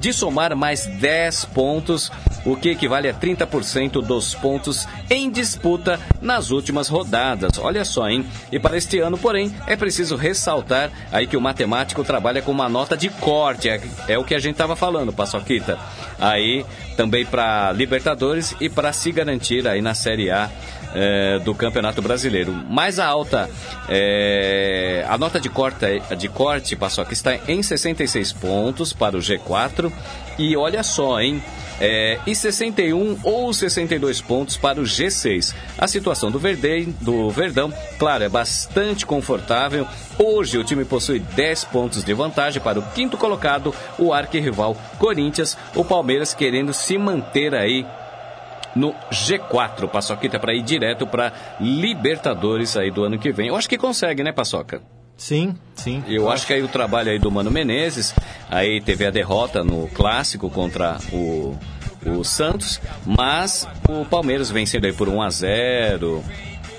[0.00, 2.10] de somar mais 10 pontos,
[2.44, 7.58] o que equivale a 30% dos pontos em disputa nas últimas rodadas.
[7.58, 8.24] Olha só, hein?
[8.50, 12.68] E para este ano, porém, é preciso ressaltar aí que o matemático trabalha com uma
[12.68, 15.78] nota de corte, é, é o que a gente estava falando, Paçoquita.
[16.18, 16.64] Aí
[16.96, 20.50] também para Libertadores e para se garantir aí na Série A
[20.94, 22.52] é, do Campeonato Brasileiro.
[22.52, 23.48] Mais alta,
[23.88, 29.20] é, a nota de corte, de corte passou aqui, está em 66 pontos para o
[29.20, 29.92] G4.
[30.38, 31.42] E olha só, hein?
[31.80, 35.54] É, e 61 ou 62 pontos para o G6.
[35.78, 39.86] A situação do, Verde, do Verdão, claro, é bastante confortável.
[40.18, 45.56] Hoje o time possui 10 pontos de vantagem para o quinto colocado, o arquirrival Corinthians.
[45.74, 47.86] O Palmeiras querendo se manter aí
[48.74, 49.88] no G4.
[49.88, 53.48] Paçoquita para ir direto para Libertadores aí do ano que vem.
[53.48, 54.82] Eu acho que consegue, né, Paçoca?
[55.16, 56.02] Sim, sim.
[56.08, 58.14] Eu acho que aí o trabalho aí do Mano Menezes,
[58.48, 61.54] aí teve a derrota no clássico contra o,
[62.06, 66.24] o Santos, mas o Palmeiras vencendo aí por 1 a 0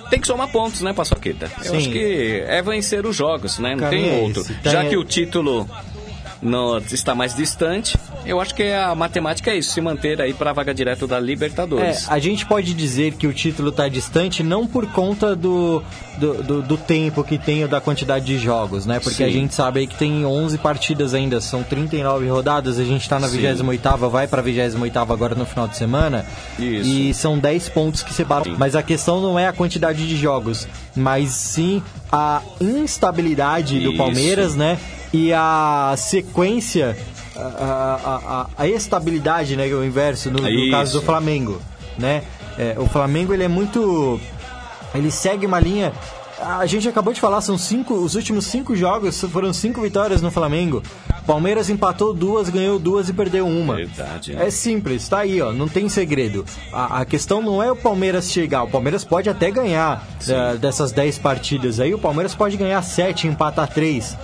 [0.10, 1.50] tem que somar pontos, né, Paçoquita?
[1.60, 1.78] Eu Sim.
[1.78, 3.78] acho que é vencer os jogos, né?
[3.78, 4.44] Não tem outro.
[4.62, 5.70] Já que o título
[6.42, 10.50] não, está mais distante, eu acho que a matemática é isso, se manter aí para
[10.50, 12.08] a vaga direto da Libertadores.
[12.08, 15.84] É, a gente pode dizer que o título está distante não por conta do,
[16.18, 19.00] do, do, do, tempo que tem ou da quantidade de jogos, né?
[19.00, 19.24] Porque Sim.
[19.24, 23.20] a gente sabe aí que tem 11 partidas ainda, são 39 rodadas, a gente está
[23.20, 26.26] na 28ª, vai para a 28ª agora no final de semana.
[26.58, 26.90] Isso.
[26.90, 28.46] E são 10 pontos que separam.
[28.46, 28.56] Sim.
[28.58, 34.56] Mas a questão não é a quantidade de jogos, mas sim a instabilidade do Palmeiras,
[34.56, 34.78] né?
[35.14, 36.96] E a sequência
[37.36, 41.62] a, a, a, estabilidade, né, que é o inverso, no, no caso do Flamengo,
[41.98, 42.24] né?
[42.58, 44.20] É, o Flamengo, ele é muito...
[44.94, 45.94] Ele segue uma linha...
[46.40, 50.32] A gente acabou de falar, são cinco, os últimos cinco jogos foram cinco vitórias no
[50.32, 50.82] Flamengo.
[51.26, 53.76] Palmeiras empatou duas, ganhou duas e perdeu uma.
[53.76, 54.34] Verdade.
[54.34, 54.48] Né?
[54.48, 56.44] É simples, tá aí, ó, não tem segredo.
[56.74, 60.92] A, a, questão não é o Palmeiras chegar, o Palmeiras pode até ganhar uh, dessas
[60.92, 64.18] dez partidas aí, o Palmeiras pode ganhar sete, empatar três.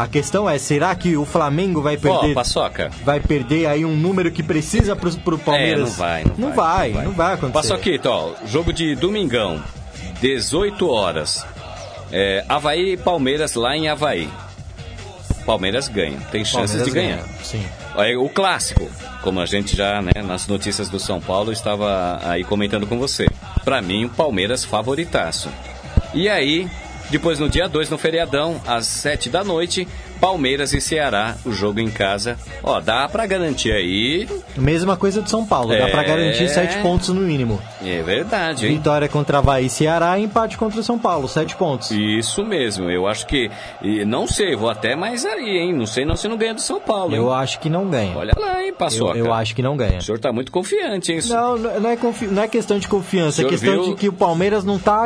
[0.00, 2.30] A questão é, será que o Flamengo vai perder?
[2.30, 2.90] Oh, paçoca.
[3.04, 5.78] Vai perder aí um número que precisa pro, pro Palmeiras?
[5.78, 7.68] É, não vai, não, não vai, vai, não vai, não vai acontecer.
[7.68, 9.62] Paçoquita, ó, jogo de domingão,
[10.22, 11.44] 18 horas.
[12.10, 14.30] É, Havaí e Palmeiras lá em Havaí.
[15.44, 17.16] Palmeiras ganha, tem chances Palmeiras de ganhar.
[17.18, 18.16] Ganha, sim.
[18.16, 22.86] O clássico, como a gente já, né, nas notícias do São Paulo, estava aí comentando
[22.86, 23.26] com você.
[23.66, 25.50] Para mim, o Palmeiras favoritaço.
[26.14, 26.70] E aí,
[27.10, 29.86] depois, no dia 2, no feriadão, às 7 da noite,
[30.20, 32.36] Palmeiras e Ceará, o jogo em casa.
[32.62, 34.28] Ó, dá pra garantir aí.
[34.56, 35.78] Mesma coisa do São Paulo, é...
[35.78, 37.60] dá pra garantir 7 pontos no mínimo.
[37.82, 38.76] É verdade, hein?
[38.76, 41.90] Vitória contra Havaí e Ceará e empate contra o São Paulo, 7 pontos.
[41.90, 43.50] Isso mesmo, eu acho que.
[44.06, 45.72] Não sei, vou até mais aí, hein?
[45.74, 47.14] Não sei não se não ganha do São Paulo.
[47.14, 48.16] Eu acho que não ganha.
[48.16, 49.18] Olha lá, hein, Paçoca.
[49.18, 49.98] Eu, eu acho que não ganha.
[49.98, 51.20] O senhor tá muito confiante, hein?
[51.28, 52.26] Não, não é, confi...
[52.26, 53.84] não é questão de confiança, é questão viu...
[53.84, 55.04] de que o Palmeiras não tá,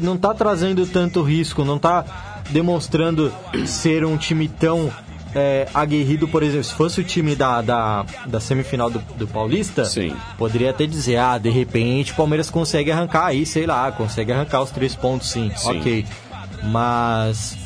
[0.00, 2.04] não tá trazendo tanto risco, não tá
[2.50, 3.32] demonstrando
[3.66, 4.92] ser um time tão
[5.34, 9.84] é, aguerrido, por exemplo, se fosse o time da, da, da semifinal do, do Paulista,
[9.84, 10.16] Sim.
[10.38, 14.62] poderia até dizer, ah, de repente o Palmeiras consegue arrancar aí, sei lá, consegue arrancar
[14.62, 15.78] os três pontos, sim, sim.
[15.78, 16.06] ok.
[16.64, 17.56] Mas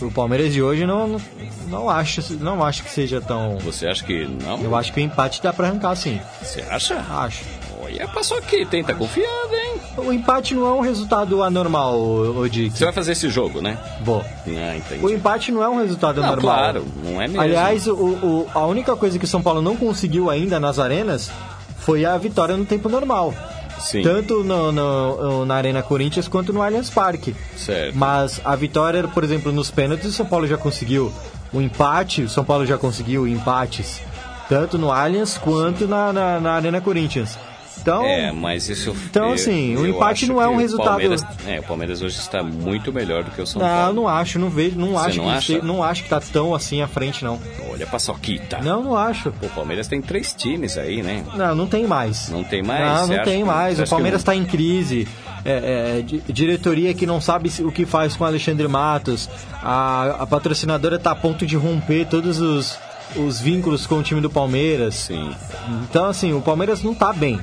[0.00, 1.20] o Palmeiras de hoje não,
[1.68, 3.56] não, acho, não acho que seja tão.
[3.58, 4.60] Você acha que não?
[4.60, 6.20] Eu acho que o empate dá pra arrancar, sim.
[6.42, 6.96] Você acha?
[7.08, 7.44] Acho.
[7.82, 9.74] Olha, passou aqui, tenta confiado, hein?
[9.96, 11.98] O empate não é um resultado anormal,
[12.36, 12.78] Odick.
[12.78, 13.76] Você vai fazer esse jogo, né?
[14.04, 14.24] Vou.
[14.46, 15.04] Ah, entendi.
[15.04, 16.54] O empate não é um resultado não, anormal.
[16.54, 17.40] Claro, não é mesmo.
[17.40, 21.30] Aliás, o, o, a única coisa que o São Paulo não conseguiu ainda nas arenas
[21.78, 23.34] foi a vitória no tempo normal.
[23.80, 24.02] Sim.
[24.02, 27.34] Tanto no, no, na Arena Corinthians quanto no Allianz Parque.
[27.56, 27.98] Certo.
[27.98, 31.12] Mas a vitória, por exemplo, nos pênaltis, o São Paulo já conseguiu
[31.52, 34.00] o empate, o São Paulo já conseguiu empates
[34.48, 37.38] tanto no Allianz quanto na, na, na Arena Corinthians.
[37.82, 40.90] Então, é, mas isso Então, assim, o empate não é um resultado.
[40.90, 43.86] Palmeiras, é, o Palmeiras hoje está muito melhor do que o São não, Paulo.
[43.86, 45.58] Não, não acho, não vejo, não Você acho não que acha?
[45.62, 47.40] não acho que tá tão assim à frente não.
[47.70, 48.60] Olha Soquita.
[48.60, 49.30] Não, não acho.
[49.32, 51.24] Pô, o Palmeiras tem três times aí, né?
[51.34, 52.28] Não, não tem mais.
[52.28, 52.80] Não tem mais?
[52.80, 53.78] Não, não tem mais.
[53.78, 55.06] O Palmeiras está em crise.
[55.44, 59.28] É, é, diretoria que não sabe o que faz com Alexandre Matos.
[59.62, 62.78] A, a patrocinadora está a ponto de romper todos os
[63.16, 64.94] os vínculos com o time do Palmeiras.
[64.94, 65.34] Sim.
[65.82, 67.40] Então, assim, o Palmeiras não tá bem.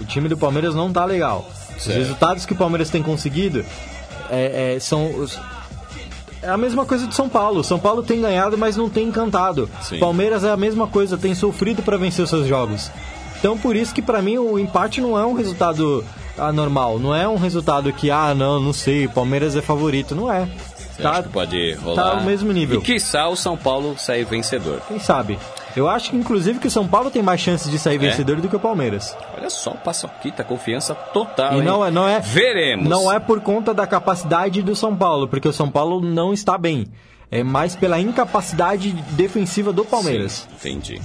[0.00, 1.48] O time do Palmeiras não tá legal.
[1.78, 1.88] Certo.
[1.88, 3.64] Os resultados que o Palmeiras tem conseguido
[4.30, 5.38] é, é, são os,
[6.42, 7.64] é a mesma coisa de São Paulo.
[7.64, 9.68] São Paulo tem ganhado, mas não tem encantado.
[9.82, 9.98] Sim.
[9.98, 12.90] Palmeiras é a mesma coisa, tem sofrido para vencer os seus jogos.
[13.38, 16.04] Então, por isso que para mim o empate não é um resultado
[16.36, 20.48] anormal, não é um resultado que ah, não, não sei, Palmeiras é favorito, não é.
[21.00, 22.10] Tá, acha que pode rolar?
[22.10, 22.80] Tá no mesmo nível.
[22.80, 24.80] E quiçá o São Paulo sair vencedor.
[24.88, 25.38] Quem sabe?
[25.76, 27.98] Eu acho que, inclusive, que o São Paulo tem mais chances de sair é?
[27.98, 29.16] vencedor do que o Palmeiras.
[29.36, 31.58] Olha só, o Paçoquita, confiança total.
[31.58, 32.20] E não é, não é.
[32.20, 32.88] Veremos.
[32.88, 36.56] Não é por conta da capacidade do São Paulo, porque o São Paulo não está
[36.56, 36.86] bem.
[37.30, 40.48] É mais pela incapacidade defensiva do Palmeiras.
[40.58, 41.02] Sim, entendi.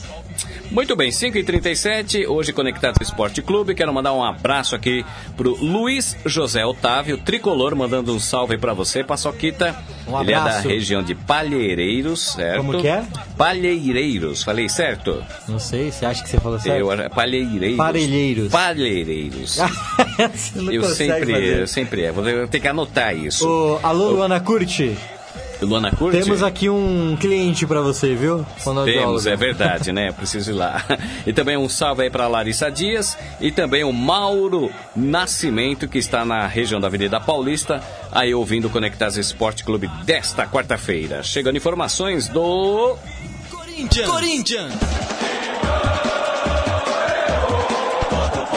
[0.71, 3.75] Muito bem, 5h37, hoje Conectado Esporte Clube.
[3.75, 5.05] Quero mandar um abraço aqui
[5.38, 9.75] pro Luiz José Otávio, tricolor, mandando um salve para você, Paçoquita.
[10.07, 12.57] Um Ele é da região de Palheireiros, certo?
[12.57, 13.03] Como que é?
[13.38, 15.23] Palheireiros, falei certo?
[15.47, 16.79] Não sei, você acha que você falou certo?
[16.79, 17.77] Eu, Palheireiros.
[17.77, 18.51] Parelheiros.
[18.51, 19.57] Palheireiros.
[20.71, 23.47] eu sempre, eu sempre é, vou ter que anotar isso.
[23.47, 24.97] Ô, alô, Luana Curti.
[25.62, 26.22] Luana Curti?
[26.22, 28.45] Temos aqui um cliente para você, viu?
[28.86, 30.12] Temos, é verdade, né?
[30.12, 30.84] Preciso ir lá.
[31.26, 36.26] E também um salve aí para Larissa Dias e também o Mauro Nascimento, que está
[36.26, 37.82] na região da Avenida Paulista,
[38.12, 41.24] aí ouvindo o Conectas Esporte Clube desta quarta-feira.
[41.24, 42.97] Chegando informações do.
[43.49, 44.10] Corinthians!
[44.10, 44.74] Corinthians!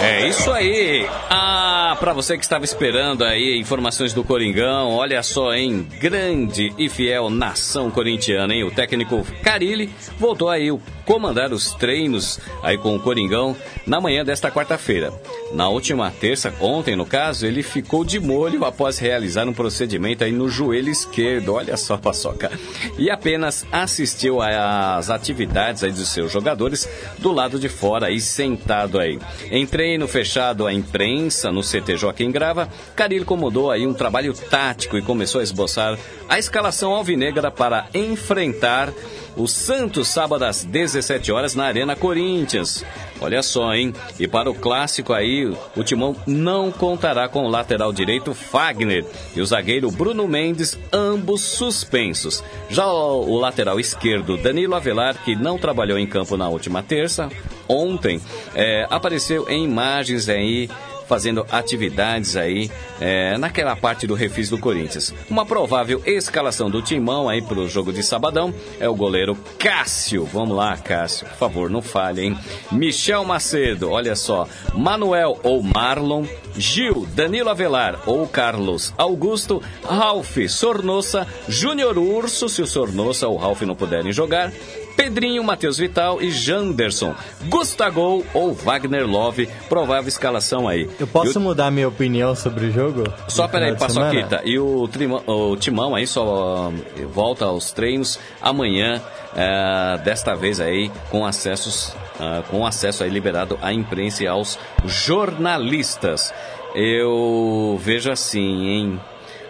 [0.07, 1.05] É isso aí.
[1.29, 5.85] Ah, para você que estava esperando aí informações do Coringão, olha só, hein?
[5.99, 8.63] Grande e fiel nação corintiana, hein?
[8.63, 14.25] O técnico Carilli voltou aí o comandar os treinos aí com o Coringão na manhã
[14.25, 15.13] desta quarta-feira.
[15.53, 20.33] Na última terça, ontem no caso, ele ficou de molho após realizar um procedimento aí
[20.33, 22.51] no joelho esquerdo, olha só, paçoca,
[22.99, 26.89] e apenas assistiu às atividades aí dos seus jogadores
[27.19, 29.19] do lado de fora aí sentado aí.
[29.51, 34.99] Em treino fechado à imprensa no CT Joaquim Grava, Carilho comandou aí um trabalho tático
[34.99, 35.97] e começou a esboçar
[36.29, 38.93] a escalação alvinegra para enfrentar
[39.37, 42.85] o Santos sábado às 17 horas na Arena Corinthians.
[43.21, 43.93] Olha só, hein?
[44.19, 49.41] E para o clássico aí, o Timão não contará com o lateral direito Fagner e
[49.41, 52.43] o zagueiro Bruno Mendes, ambos suspensos.
[52.69, 57.31] Já o lateral esquerdo Danilo Avelar, que não trabalhou em campo na última terça,
[57.69, 58.21] ontem,
[58.55, 60.69] é, apareceu em imagens aí
[61.09, 65.15] fazendo atividades aí é, naquela parte do refis do Corinthians.
[65.31, 70.25] Uma provável escalação do Timão aí para o jogo de sabadão é o goleiro Cássio.
[70.25, 72.39] Vamos lá, Cássio, por favor, não falhe, hein?
[72.71, 74.49] Michel Macedo, olha só.
[74.75, 76.25] Manuel ou Marlon.
[76.57, 79.63] Gil, Danilo Avelar ou Carlos Augusto.
[79.85, 81.27] Ralph Sornossa.
[81.49, 84.53] Júnior Urso, se o Sornossa ou Ralph não puderem jogar.
[84.97, 87.15] Pedrinho, Matheus Vital e Janderson.
[87.49, 90.89] Gustavo ou Wagner Love, provável escalação aí.
[90.99, 93.05] Eu posso mudar minha opinião sobre o jogo?
[93.29, 94.41] Só peraí, Paçoquita.
[94.45, 100.61] E o, trimão, o Timão aí só uh, volta aos treinos amanhã, uh, desta vez
[100.61, 106.33] aí com acessos, uh, com acesso aí liberado à imprensa e aos jornalistas.
[106.75, 109.01] Eu vejo assim, hein?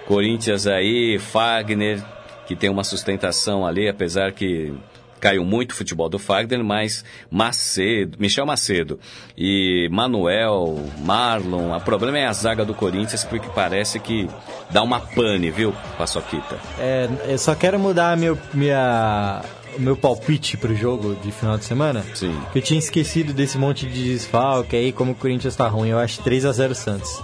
[0.06, 2.02] Corinthians aí, Fagner,
[2.46, 4.72] que tem uma sustentação ali, apesar que
[5.20, 8.98] caiu muito o futebol do Fagner, mas Macedo, Michel Macedo
[9.36, 14.28] e Manuel, Marlon, o problema é a zaga do Corinthians, porque parece que
[14.70, 16.58] dá uma pane, viu, Paçoquita?
[16.78, 19.42] É, eu só quero mudar meu, minha,
[19.78, 22.04] meu palpite pro jogo de final de semana.
[22.14, 22.38] Sim.
[22.52, 25.88] Que eu tinha esquecido desse monte de desfalque aí, como o Corinthians tá ruim.
[25.88, 27.22] Eu acho 3 a 0 Santos.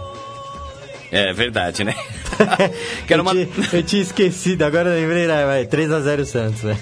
[1.13, 1.95] É verdade, né?
[3.07, 3.33] eu, uma...
[3.33, 5.45] tinha, eu, tinha, esquecido, agora eu lembrei, né?
[5.45, 6.79] vai, 3x0 Santos, né?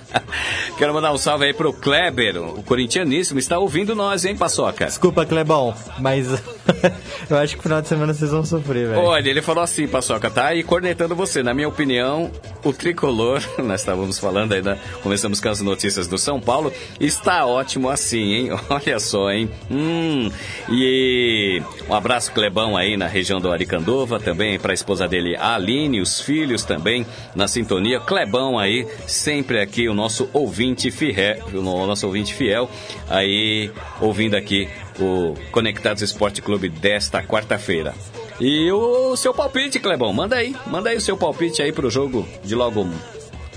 [0.78, 4.86] Quero mandar um salve aí pro Kleber, o corintianíssimo, está ouvindo nós, hein, Paçoca?
[4.86, 6.28] Desculpa, Clebão, mas
[7.28, 9.00] eu acho que final de semana vocês vão sofrer, velho.
[9.00, 11.42] Olha, ele falou assim, Paçoca, tá aí cornetando você.
[11.42, 12.30] Na minha opinião,
[12.64, 17.88] o tricolor, nós estávamos falando ainda, começamos com as notícias do São Paulo, está ótimo
[17.88, 18.50] assim, hein?
[18.68, 19.50] Olha só, hein?
[19.70, 20.30] Hum,
[20.70, 26.00] e um abraço, Clebão, aí na região do Aricandova, também para a esposa dele, Aline,
[26.00, 28.00] os filhos também na sintonia.
[28.00, 32.70] Clebão aí, sempre aqui, o nosso ouvinte fiel, o nosso ouvinte fiel,
[33.08, 34.68] aí ouvindo aqui
[34.98, 37.94] o Conectados Esporte Clube desta quarta-feira.
[38.40, 42.26] E o seu palpite, Clebão, manda aí, manda aí o seu palpite aí pro jogo
[42.44, 42.86] de logo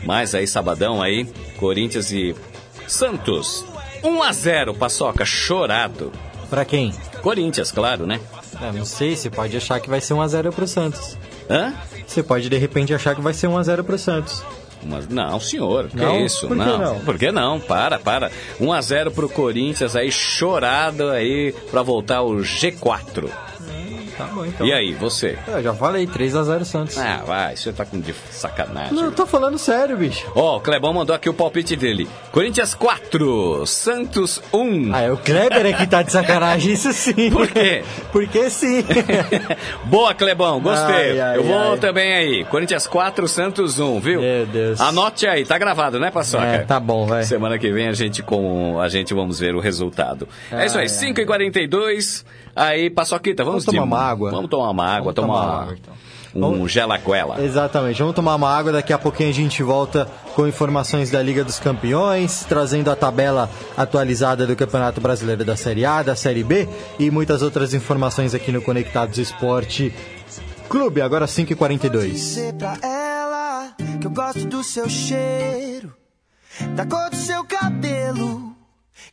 [0.03, 1.25] mais aí, sabadão aí,
[1.57, 2.35] Corinthians e
[2.87, 3.63] Santos.
[4.03, 6.11] 1 a 0 Paçoca, chorado.
[6.49, 6.91] Pra quem?
[7.21, 8.19] Corinthians, claro, né?
[8.61, 11.17] É, não sei, você pode achar que vai ser 1x0 pro Santos.
[11.49, 11.73] Hã?
[12.05, 14.43] Você pode de repente achar que vai ser 1x0 pro Santos.
[14.83, 16.25] Mas, não, senhor, que Não?
[16.25, 16.47] isso?
[16.47, 16.99] Por que não?
[16.99, 17.59] Por que não?
[17.59, 18.31] Para, para.
[18.59, 23.29] 1 a 0 pro Corinthians aí, chorado aí pra voltar ao G4.
[24.21, 24.65] Tá bom, então.
[24.67, 25.37] E aí, você?
[25.47, 26.97] Eu já falei, 3x0 Santos.
[26.97, 28.93] Ah, vai, você tá com de sacanagem.
[28.93, 30.25] Não, eu tô falando sério, bicho.
[30.35, 32.07] Ó, o Clebão mandou aqui o palpite dele.
[32.31, 34.93] Corinthians 4, Santos 1.
[34.93, 37.29] Ah, é o Kleber é que tá de sacanagem, isso sim.
[37.31, 37.83] Por quê?
[38.11, 38.83] Porque sim.
[39.85, 41.11] Boa, Clebão, gostei.
[41.11, 41.77] Ai, ai, Eu vou ai.
[41.77, 42.45] também aí.
[42.45, 44.21] Corinthians 4, Santos 1, viu?
[44.21, 44.79] Meu Deus.
[44.79, 46.45] Anote aí, tá gravado, né, Paçoca?
[46.45, 47.23] É, tá bom, vai.
[47.23, 50.27] Semana que vem a gente com a gente vamos ver o resultado.
[50.51, 54.31] é isso aí, Ai, 5 e 42 Aí, Paçoquita, vamos, Vamos tomar de- uma água?
[54.31, 55.93] Vamos tomar uma água, Vamos tomar, tomar uma água, então.
[56.35, 57.41] um Vamos- gelaguela.
[57.43, 57.99] Exatamente.
[57.99, 58.71] Vamos tomar uma água.
[58.71, 63.49] Daqui a pouquinho a gente volta com informações da Liga dos Campeões, trazendo a tabela
[63.75, 66.67] atualizada do Campeonato Brasileiro da Série A, da Série B
[66.99, 69.93] e muitas outras informações aqui no Conectados Esporte
[70.69, 71.01] Clube.
[71.01, 72.11] Agora 5h42.
[72.13, 75.93] dizer pra ela que eu gosto do seu cheiro,
[76.75, 78.50] da cor do seu cabelo,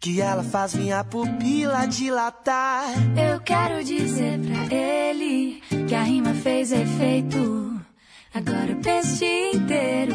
[0.00, 2.84] que ela faz minha pupila dilatar.
[3.16, 7.80] Eu quero dizer pra ele que a rima fez efeito.
[8.32, 10.14] Agora o dia inteiro.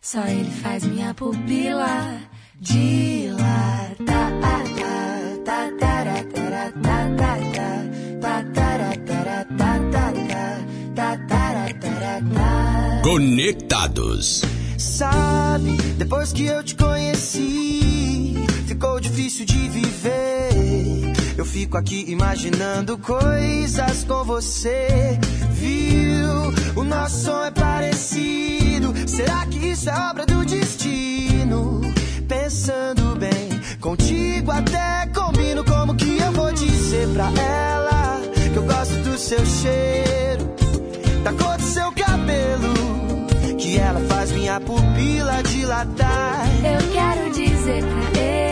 [0.00, 2.20] Só ele faz minha pupila
[2.58, 3.72] dilatar.
[13.02, 14.42] Conectados.
[14.78, 18.31] Sabe, depois que eu te conheci,
[18.82, 21.12] ficou difícil de viver.
[21.38, 25.20] Eu fico aqui imaginando coisas com você.
[25.52, 26.52] Viu?
[26.74, 28.92] O nosso som é parecido.
[29.06, 31.80] Será que isso é obra do destino?
[32.26, 35.64] Pensando bem, contigo até combino.
[35.64, 38.20] Como que eu vou dizer pra ela
[38.52, 40.50] que eu gosto do seu cheiro?
[41.22, 42.74] da cor do seu cabelo,
[43.56, 46.48] que ela faz minha pupila dilatar.
[46.64, 48.51] Eu quero dizer pra ele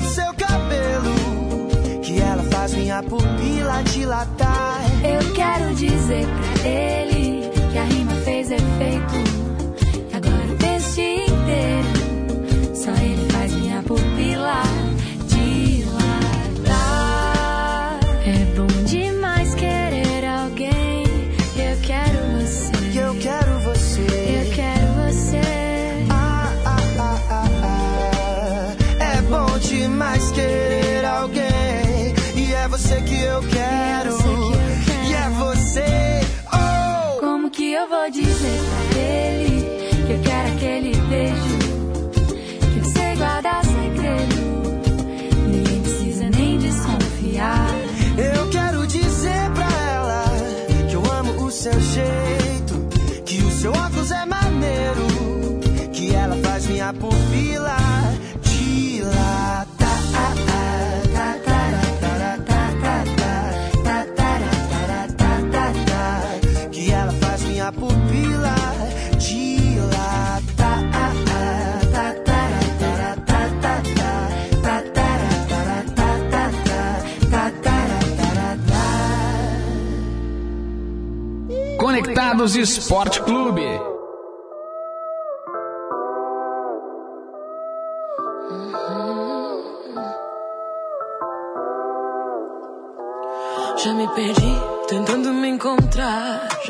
[2.91, 4.81] minha pupila dilatar.
[5.01, 9.40] Eu quero dizer pra ele que a rima fez efeito.
[56.91, 57.77] minha pupila
[58.41, 59.91] dilata.
[66.71, 68.55] Que ela faz minha pupila
[69.17, 70.71] dilata.
[81.77, 83.90] Conectados Esporte Clube.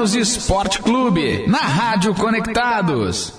[0.00, 3.38] Conectados Esporte Clube, na Rádio Conectados.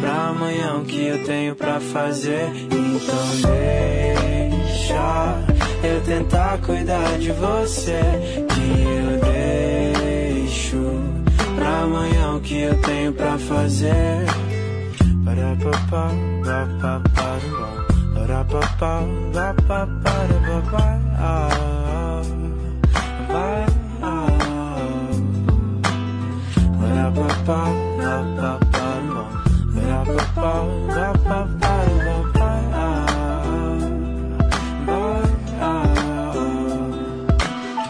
[0.00, 2.50] pra amanhã o que eu tenho pra fazer.
[2.64, 3.52] Então,
[4.62, 5.36] deixa
[5.84, 8.00] eu tentar cuidar de você.
[8.48, 9.20] Que eu
[10.34, 11.02] deixo
[11.56, 14.26] pra amanhã o que eu tenho pra fazer.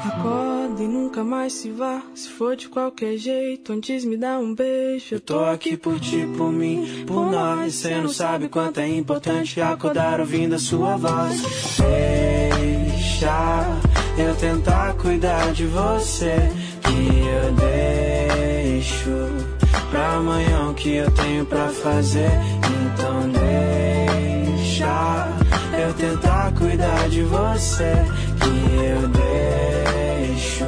[0.05, 2.03] Acorda e nunca mais se vá.
[2.15, 5.17] Se for de qualquer jeito, antes me dá um beijo.
[5.17, 7.75] Eu tô aqui por ti, por mim, por nós.
[7.75, 11.43] Cê não sabe quanto é importante acordar ouvindo a sua voz.
[11.79, 13.81] Deixa
[14.17, 16.51] eu tentar cuidar de você.
[16.83, 19.11] Que eu deixo
[19.91, 22.31] pra amanhã o que eu tenho pra fazer.
[22.64, 23.29] Então
[24.57, 25.29] deixa
[25.79, 27.93] eu tentar cuidar de você.
[28.41, 30.64] Que eu deixo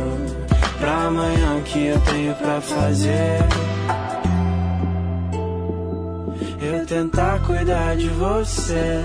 [0.78, 3.38] pra amanhã o que eu tenho pra fazer.
[6.60, 9.02] Eu tentar cuidar de você.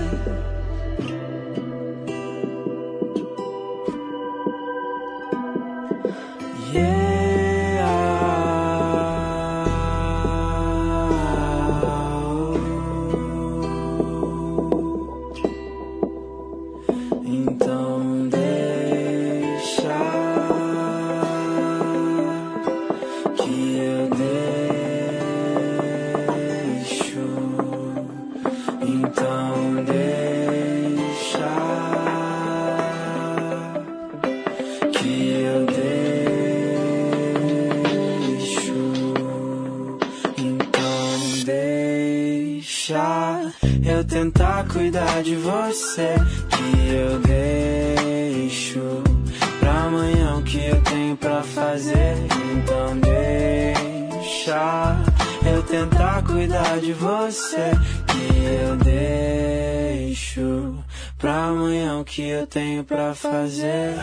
[45.26, 46.14] De você.
[46.48, 49.02] Que eu deixo
[49.58, 52.14] pra amanhã o que eu tenho pra fazer.
[52.54, 54.96] Então deixa
[55.44, 57.72] eu tentar cuidar de você.
[58.06, 60.76] Que eu deixo
[61.18, 63.96] pra amanhã o que eu tenho pra fazer.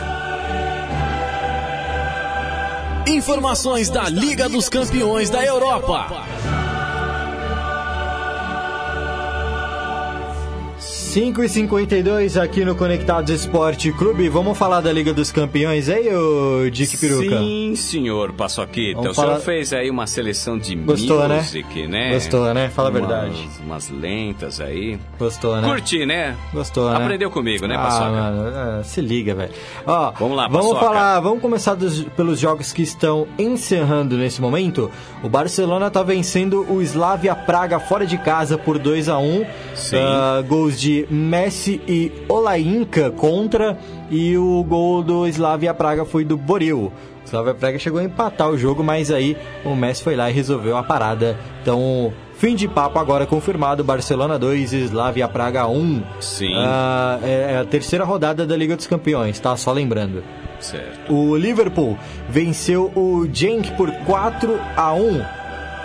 [3.07, 6.25] Informações da Liga dos Campeões da Europa.
[11.13, 14.27] 5 e 52 aqui no Conectados Esporte Clube.
[14.29, 17.37] Vamos falar da Liga dos Campeões aí, ô Dick Peruca?
[17.37, 18.95] Sim, senhor Paçoquita.
[18.99, 21.37] Vamos O senhor falar- fez aí uma seleção de Gostou, né?
[21.37, 22.13] music, né?
[22.15, 22.67] Gostou, né?
[22.69, 23.47] Fala a verdade.
[23.63, 24.97] Umas lentas aí.
[25.19, 25.67] Gostou, né?
[25.67, 26.35] Curti, né?
[26.51, 26.95] Gostou, né?
[26.95, 28.09] Aprendeu comigo, né, ah, Paçoca?
[28.09, 29.51] mano, é, se liga, velho.
[29.85, 30.85] Ó, Vamos lá, vamos Paçoca.
[30.85, 34.89] falar, vamos começar dos- pelos jogos que estão encerrando nesse momento.
[35.21, 39.45] O Barcelona tá vencendo o Slavia Praga fora de casa por 2 a 1
[39.75, 39.97] Sim.
[39.97, 43.77] Ah, gols de Messi e Olainka contra
[44.09, 46.91] e o gol do Slavia Praga foi do Boril.
[47.23, 50.33] O Slavia Praga chegou a empatar o jogo, mas aí o Messi foi lá e
[50.33, 51.37] resolveu a parada.
[51.61, 56.03] Então, fim de papo agora confirmado, Barcelona 2, Slavia Praga 1.
[56.19, 56.53] Sim.
[56.55, 59.55] Ah, é é a terceira rodada da Liga dos Campeões, tá?
[59.55, 60.23] Só lembrando.
[60.59, 61.13] Certo.
[61.13, 61.97] O Liverpool
[62.29, 65.42] venceu o Genk por 4 a 1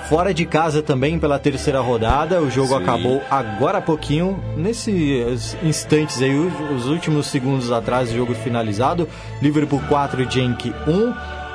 [0.08, 2.40] Fora de casa também pela terceira rodada.
[2.40, 2.82] O jogo Sim.
[2.82, 9.06] acabou agora há pouquinho, nesses instantes aí, os- os últimos segundos atrás, o jogo finalizado.
[9.42, 11.12] Liverpool 4, Genk 1.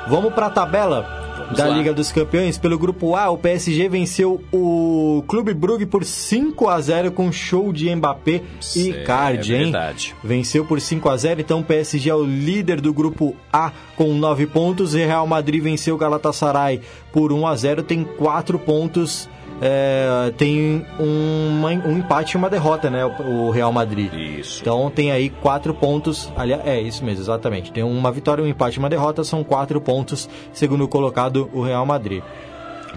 [0.08, 1.76] Vamos para a tabela Vamos da lá.
[1.76, 2.58] Liga dos Campeões.
[2.58, 7.72] Pelo grupo A, o PSG venceu o Clube Brugge por 5 a 0 com show
[7.72, 9.62] de Mbappé e Certo, Card, é hein?
[9.64, 10.14] verdade.
[10.22, 14.14] Venceu por 5 a 0 então o PSG é o líder do grupo A com
[14.14, 14.94] 9 pontos.
[14.94, 16.80] E Real Madrid venceu o Galatasaray
[17.12, 19.28] por 1 a 0 tem 4 pontos.
[19.62, 23.04] É, tem uma- um empate e uma derrota, né?
[23.04, 24.12] O, o Real Madrid.
[24.12, 24.60] Isso.
[24.60, 26.30] Então tem aí 4 pontos.
[26.36, 27.72] Aliás, é isso mesmo, exatamente.
[27.72, 31.86] Tem uma vitória, um empate e uma derrota, são 4 pontos, segundo colocado o Real
[31.86, 32.22] Madrid.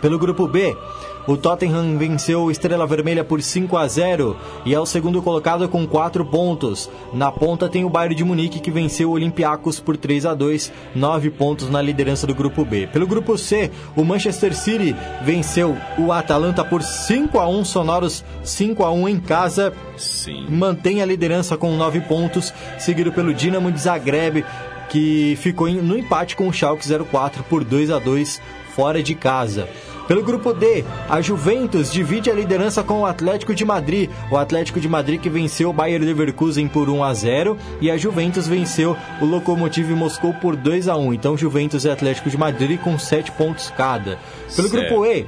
[0.01, 0.75] Pelo grupo B,
[1.27, 5.67] o Tottenham venceu o Estrela Vermelha por 5 a 0 e é o segundo colocado
[5.67, 6.89] com 4 pontos.
[7.13, 10.71] Na ponta tem o Bayern de Munique que venceu o Olympiacos por 3 a 2,
[10.95, 12.87] 9 pontos na liderança do grupo B.
[12.87, 18.85] Pelo grupo C, o Manchester City venceu o Atalanta por 5 a 1 sonoros 5
[18.85, 20.45] a 1 em casa Sim.
[20.49, 24.45] mantém a liderança com 9 pontos, seguido pelo Dinamo de Zagreb,
[24.89, 28.41] que ficou no empate com o Schalke 04 por 2 a 2
[28.77, 29.67] fora de casa.
[30.07, 34.09] Pelo grupo D, a Juventus divide a liderança com o Atlético de Madrid.
[34.31, 37.97] O Atlético de Madrid que venceu o Bayer Leverkusen por 1 a 0 e a
[37.97, 41.13] Juventus venceu o Lokomotiv Moscou por 2 a 1.
[41.13, 44.17] Então Juventus e Atlético de Madrid com 7 pontos cada.
[44.55, 44.71] Pelo Certo.
[44.71, 45.25] grupo E,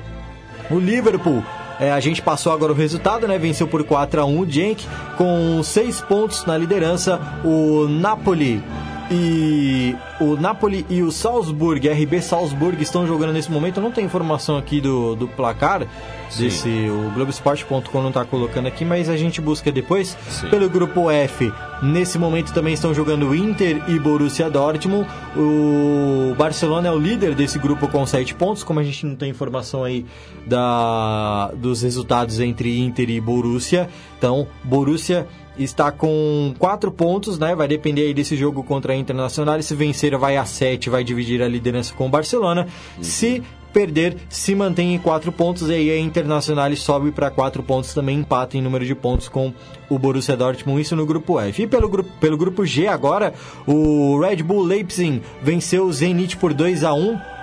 [0.71, 1.43] o Liverpool,
[1.79, 3.37] é, a gente passou agora o resultado, né?
[3.37, 4.85] Venceu por 4 a 1 o Genk,
[5.17, 7.19] com 6 pontos na liderança.
[7.43, 8.63] O Napoli
[9.11, 13.77] e o Napoli e o Salzburg, RB Salzburg, estão jogando nesse momento.
[13.77, 15.87] Eu não tenho informação aqui do, do placar.
[16.29, 16.43] Sim.
[16.43, 20.15] Desse, o Globoesporte.com não está colocando aqui, mas a gente busca depois.
[20.29, 20.49] Sim.
[20.49, 21.51] Pelo grupo F,
[21.81, 25.07] nesse momento também estão jogando Inter e Borussia Dortmund.
[25.35, 28.63] O Barcelona é o líder desse grupo com 7 pontos.
[28.63, 30.05] Como a gente não tem informação aí
[30.45, 35.27] da, dos resultados entre Inter e Borussia, então Borussia
[35.63, 37.55] está com 4 pontos, né?
[37.55, 39.61] Vai depender aí desse jogo contra a Internacional.
[39.61, 42.67] Se vencer, vai a 7, vai dividir a liderança com o Barcelona.
[43.01, 47.93] Se perder, se mantém em 4 pontos e aí a Internacional sobe para 4 pontos,
[47.93, 49.53] também empata em número de pontos com
[49.89, 51.63] o Borussia Dortmund, isso no grupo F.
[51.63, 53.33] E pelo grupo, pelo grupo G agora,
[53.67, 57.38] o Red Bull Leipzig venceu o Zenit por 2 a 1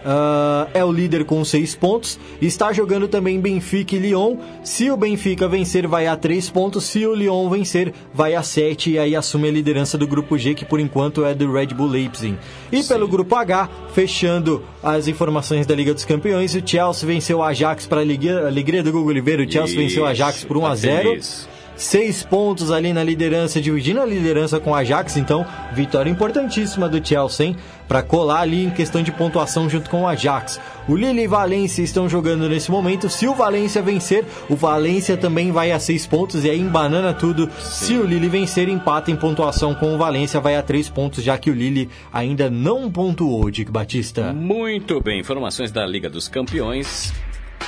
[0.00, 2.18] Uh, é o líder com seis pontos.
[2.40, 4.36] Está jogando também Benfica e Lyon.
[4.62, 6.84] Se o Benfica vencer, vai a três pontos.
[6.84, 8.92] Se o Lyon vencer, vai a sete.
[8.92, 11.88] E aí assume a liderança do grupo G, que por enquanto é do Red Bull
[11.88, 12.38] Leipzig.
[12.72, 12.88] E Sim.
[12.88, 17.86] pelo grupo H, fechando as informações da Liga dos Campeões, o Chelsea venceu o Ajax
[17.86, 19.42] para a alegria do Google Oliveira.
[19.42, 21.20] O Chelsea Isso, venceu o Ajax por 1 a 0
[21.80, 27.04] seis pontos ali na liderança, dividindo a liderança com o Ajax, então vitória importantíssima do
[27.04, 27.56] Chelsea,
[27.88, 30.60] para colar ali em questão de pontuação junto com o Ajax.
[30.86, 33.08] O Lille e Valência estão jogando nesse momento.
[33.08, 37.48] Se o Valência vencer, o Valência também vai a seis pontos e aí embanana tudo.
[37.58, 37.86] Sim.
[37.86, 41.38] Se o Lille vencer, empata em pontuação com o Valência, vai a três pontos, já
[41.38, 44.32] que o Lille ainda não pontuou, Dick Batista.
[44.32, 47.12] Muito bem, informações da Liga dos Campeões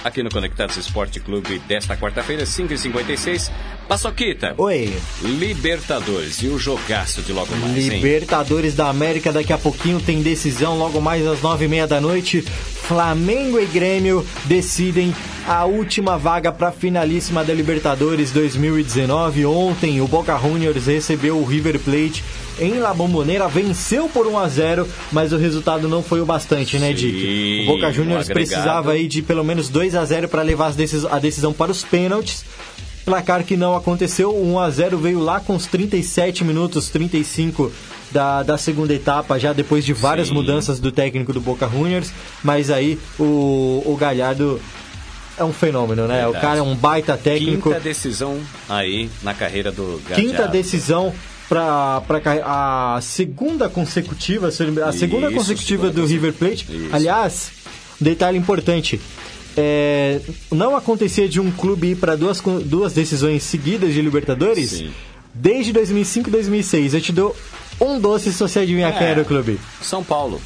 [0.05, 3.50] aqui no Conectados Esporte Clube desta quarta-feira, 5h56.
[3.88, 4.55] Paçoquita.
[4.59, 4.92] Oi.
[5.22, 7.76] Libertadores e o jogaço de logo mais.
[7.76, 8.76] Libertadores hein?
[8.76, 12.42] da América, daqui a pouquinho tem decisão, logo mais às nove e meia da noite.
[12.42, 15.14] Flamengo e Grêmio decidem
[15.46, 19.46] a última vaga para a finalíssima da Libertadores 2019.
[19.46, 22.24] Ontem, o Boca Juniors recebeu o River Plate
[22.59, 26.78] em La Bombonera, venceu por 1 a 0 mas o resultado não foi o bastante,
[26.78, 27.64] né, Dick?
[27.64, 30.72] O Boca Juniors precisava aí de pelo menos 2 a 0 para levar
[31.11, 32.44] a decisão para os pênaltis.
[33.05, 37.72] Placar que não aconteceu, 1 a 0 veio lá com os 37 minutos, 35
[38.12, 40.34] da, da segunda etapa, já depois de várias Sim.
[40.34, 42.12] mudanças do técnico do Boca Juniors,
[42.44, 44.61] mas aí o, o Galhardo
[45.36, 46.22] é um fenômeno, né?
[46.22, 46.36] Verdade.
[46.36, 47.70] O cara é um baita técnico.
[47.70, 50.14] Quinta decisão aí na carreira do Galhardo.
[50.14, 51.12] Quinta decisão
[51.49, 52.03] para
[52.45, 56.66] a segunda consecutiva, a segunda Isso, consecutiva segunda do River Plate.
[56.70, 56.88] Isso.
[56.93, 57.53] Aliás,
[58.01, 59.01] detalhe importante.
[59.57, 60.20] É,
[60.51, 64.90] não acontecia de um clube ir para duas, duas decisões seguidas de Libertadores Sim.
[65.34, 66.95] desde 2005 e 2006.
[66.95, 67.36] Eu te dou
[67.80, 69.61] um doce se você adivinhar é, quem era o clube.
[69.80, 70.40] São Paulo.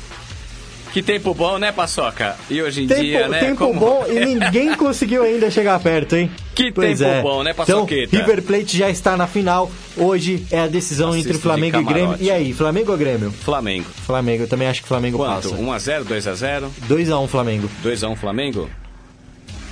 [0.97, 2.37] Que tempo bom, né, Paçoca?
[2.49, 3.41] E hoje em tempo, dia, né?
[3.41, 3.79] Tempo como...
[3.79, 6.31] bom e ninguém conseguiu ainda chegar perto, hein?
[6.55, 7.21] Que pois tempo é.
[7.21, 8.17] bom, né, Paçoqueta?
[8.17, 9.71] Então, River Plate já está na final.
[9.95, 12.17] Hoje é a decisão Assisto entre Flamengo e Grêmio.
[12.19, 13.31] E aí, Flamengo ou Grêmio?
[13.31, 13.85] Flamengo.
[14.07, 15.51] Flamengo, eu também acho que Flamengo Quanto?
[15.51, 15.63] passa.
[15.63, 16.69] 1x0, 2x0?
[16.89, 17.71] 2x1 Flamengo.
[17.85, 18.71] 2x1 Flamengo?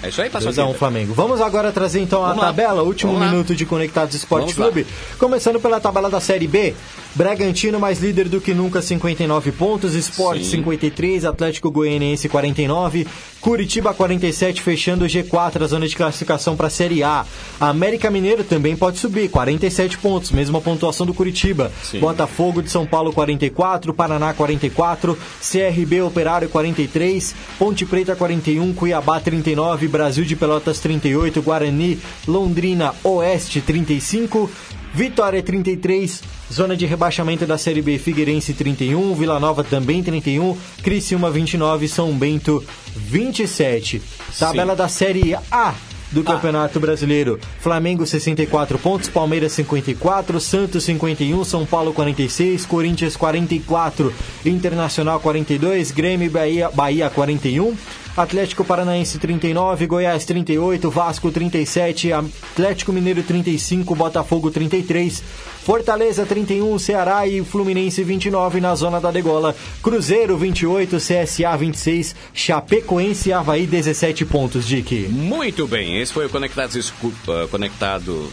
[0.03, 1.15] É isso aí, passou 2x1 Flamengo.
[1.15, 2.83] Vamos agora trazer então a Vamos tabela, lá.
[2.83, 3.57] último Vamos minuto lá.
[3.57, 4.83] de Conectados Esporte Vamos Clube.
[4.83, 5.17] Lá.
[5.19, 6.75] Começando pela tabela da Série B.
[7.15, 9.95] Bragantino mais líder do que nunca, 59 pontos.
[9.95, 13.07] Sport 53, Atlético Goianiense 49,
[13.41, 17.25] Curitiba 47, fechando o G4, a zona de classificação para a Série A.
[17.61, 21.71] América Mineiro também pode subir, 47 pontos, mesma pontuação do Curitiba.
[21.85, 22.01] Sim.
[22.01, 29.87] Botafogo de São Paulo 44, Paraná 44, CRB Operário 43, Ponte Preta 41, Cuiabá 39,
[29.87, 34.51] Brasil de Pelotas 38, Guarani, Londrina Oeste 35.
[34.95, 36.23] Vitória 33,
[36.53, 42.13] zona de rebaixamento da Série B Figueirense 31, Vila Nova também 31, Criciúma 29, São
[42.13, 42.65] Bento
[42.95, 44.01] 27.
[44.39, 44.79] Tabela Sim.
[44.79, 45.75] da Série A
[46.13, 46.25] do ah.
[46.25, 47.41] Campeonato Brasileiro.
[47.59, 54.15] Flamengo 64 pontos, Palmeiras 54, Santos 51, São Paulo 46, Corinthians 44,
[54.47, 57.77] Internacional 42, Grêmio Bahia, Bahia 41.
[58.17, 65.23] Atlético Paranaense 39, Goiás 38, Vasco 37, Atlético Mineiro 35, Botafogo 33,
[65.65, 73.31] Fortaleza 31, Ceará e Fluminense 29 na zona da degola, Cruzeiro 28, CSA 26, Chapecoense
[73.31, 75.09] e Havaí 17 pontos, Dick.
[75.09, 78.31] Muito bem, esse foi o Conectados, uh, Conectado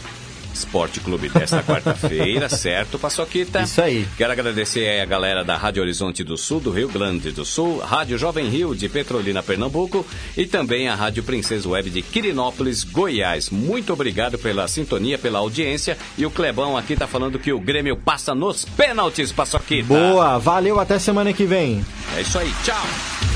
[0.53, 3.61] Esporte Clube desta quarta-feira, certo, Paçoquita?
[3.61, 4.07] Isso aí.
[4.17, 8.17] Quero agradecer a galera da Rádio Horizonte do Sul, do Rio Grande do Sul, Rádio
[8.17, 10.05] Jovem Rio de Petrolina, Pernambuco
[10.37, 13.49] e também a Rádio Princesa Web de Quirinópolis, Goiás.
[13.49, 17.95] Muito obrigado pela sintonia, pela audiência e o Clebão aqui tá falando que o Grêmio
[17.95, 19.87] passa nos pênaltis, Paçoquita.
[19.87, 21.85] Boa, valeu, até semana que vem.
[22.15, 23.30] É isso aí, tchau.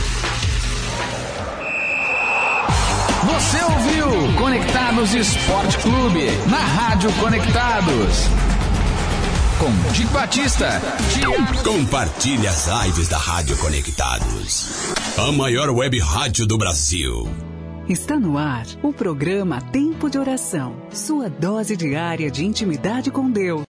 [3.26, 8.28] Você ouviu Conectados Esporte Clube na Rádio Conectados.
[9.58, 10.80] Com Dick Batista.
[11.64, 14.94] Compartilhe as lives da Rádio Conectados.
[15.18, 17.28] A maior web rádio do Brasil.
[17.90, 20.76] Está no ar o programa Tempo de Oração.
[20.92, 23.64] Sua dose diária de intimidade com Deus.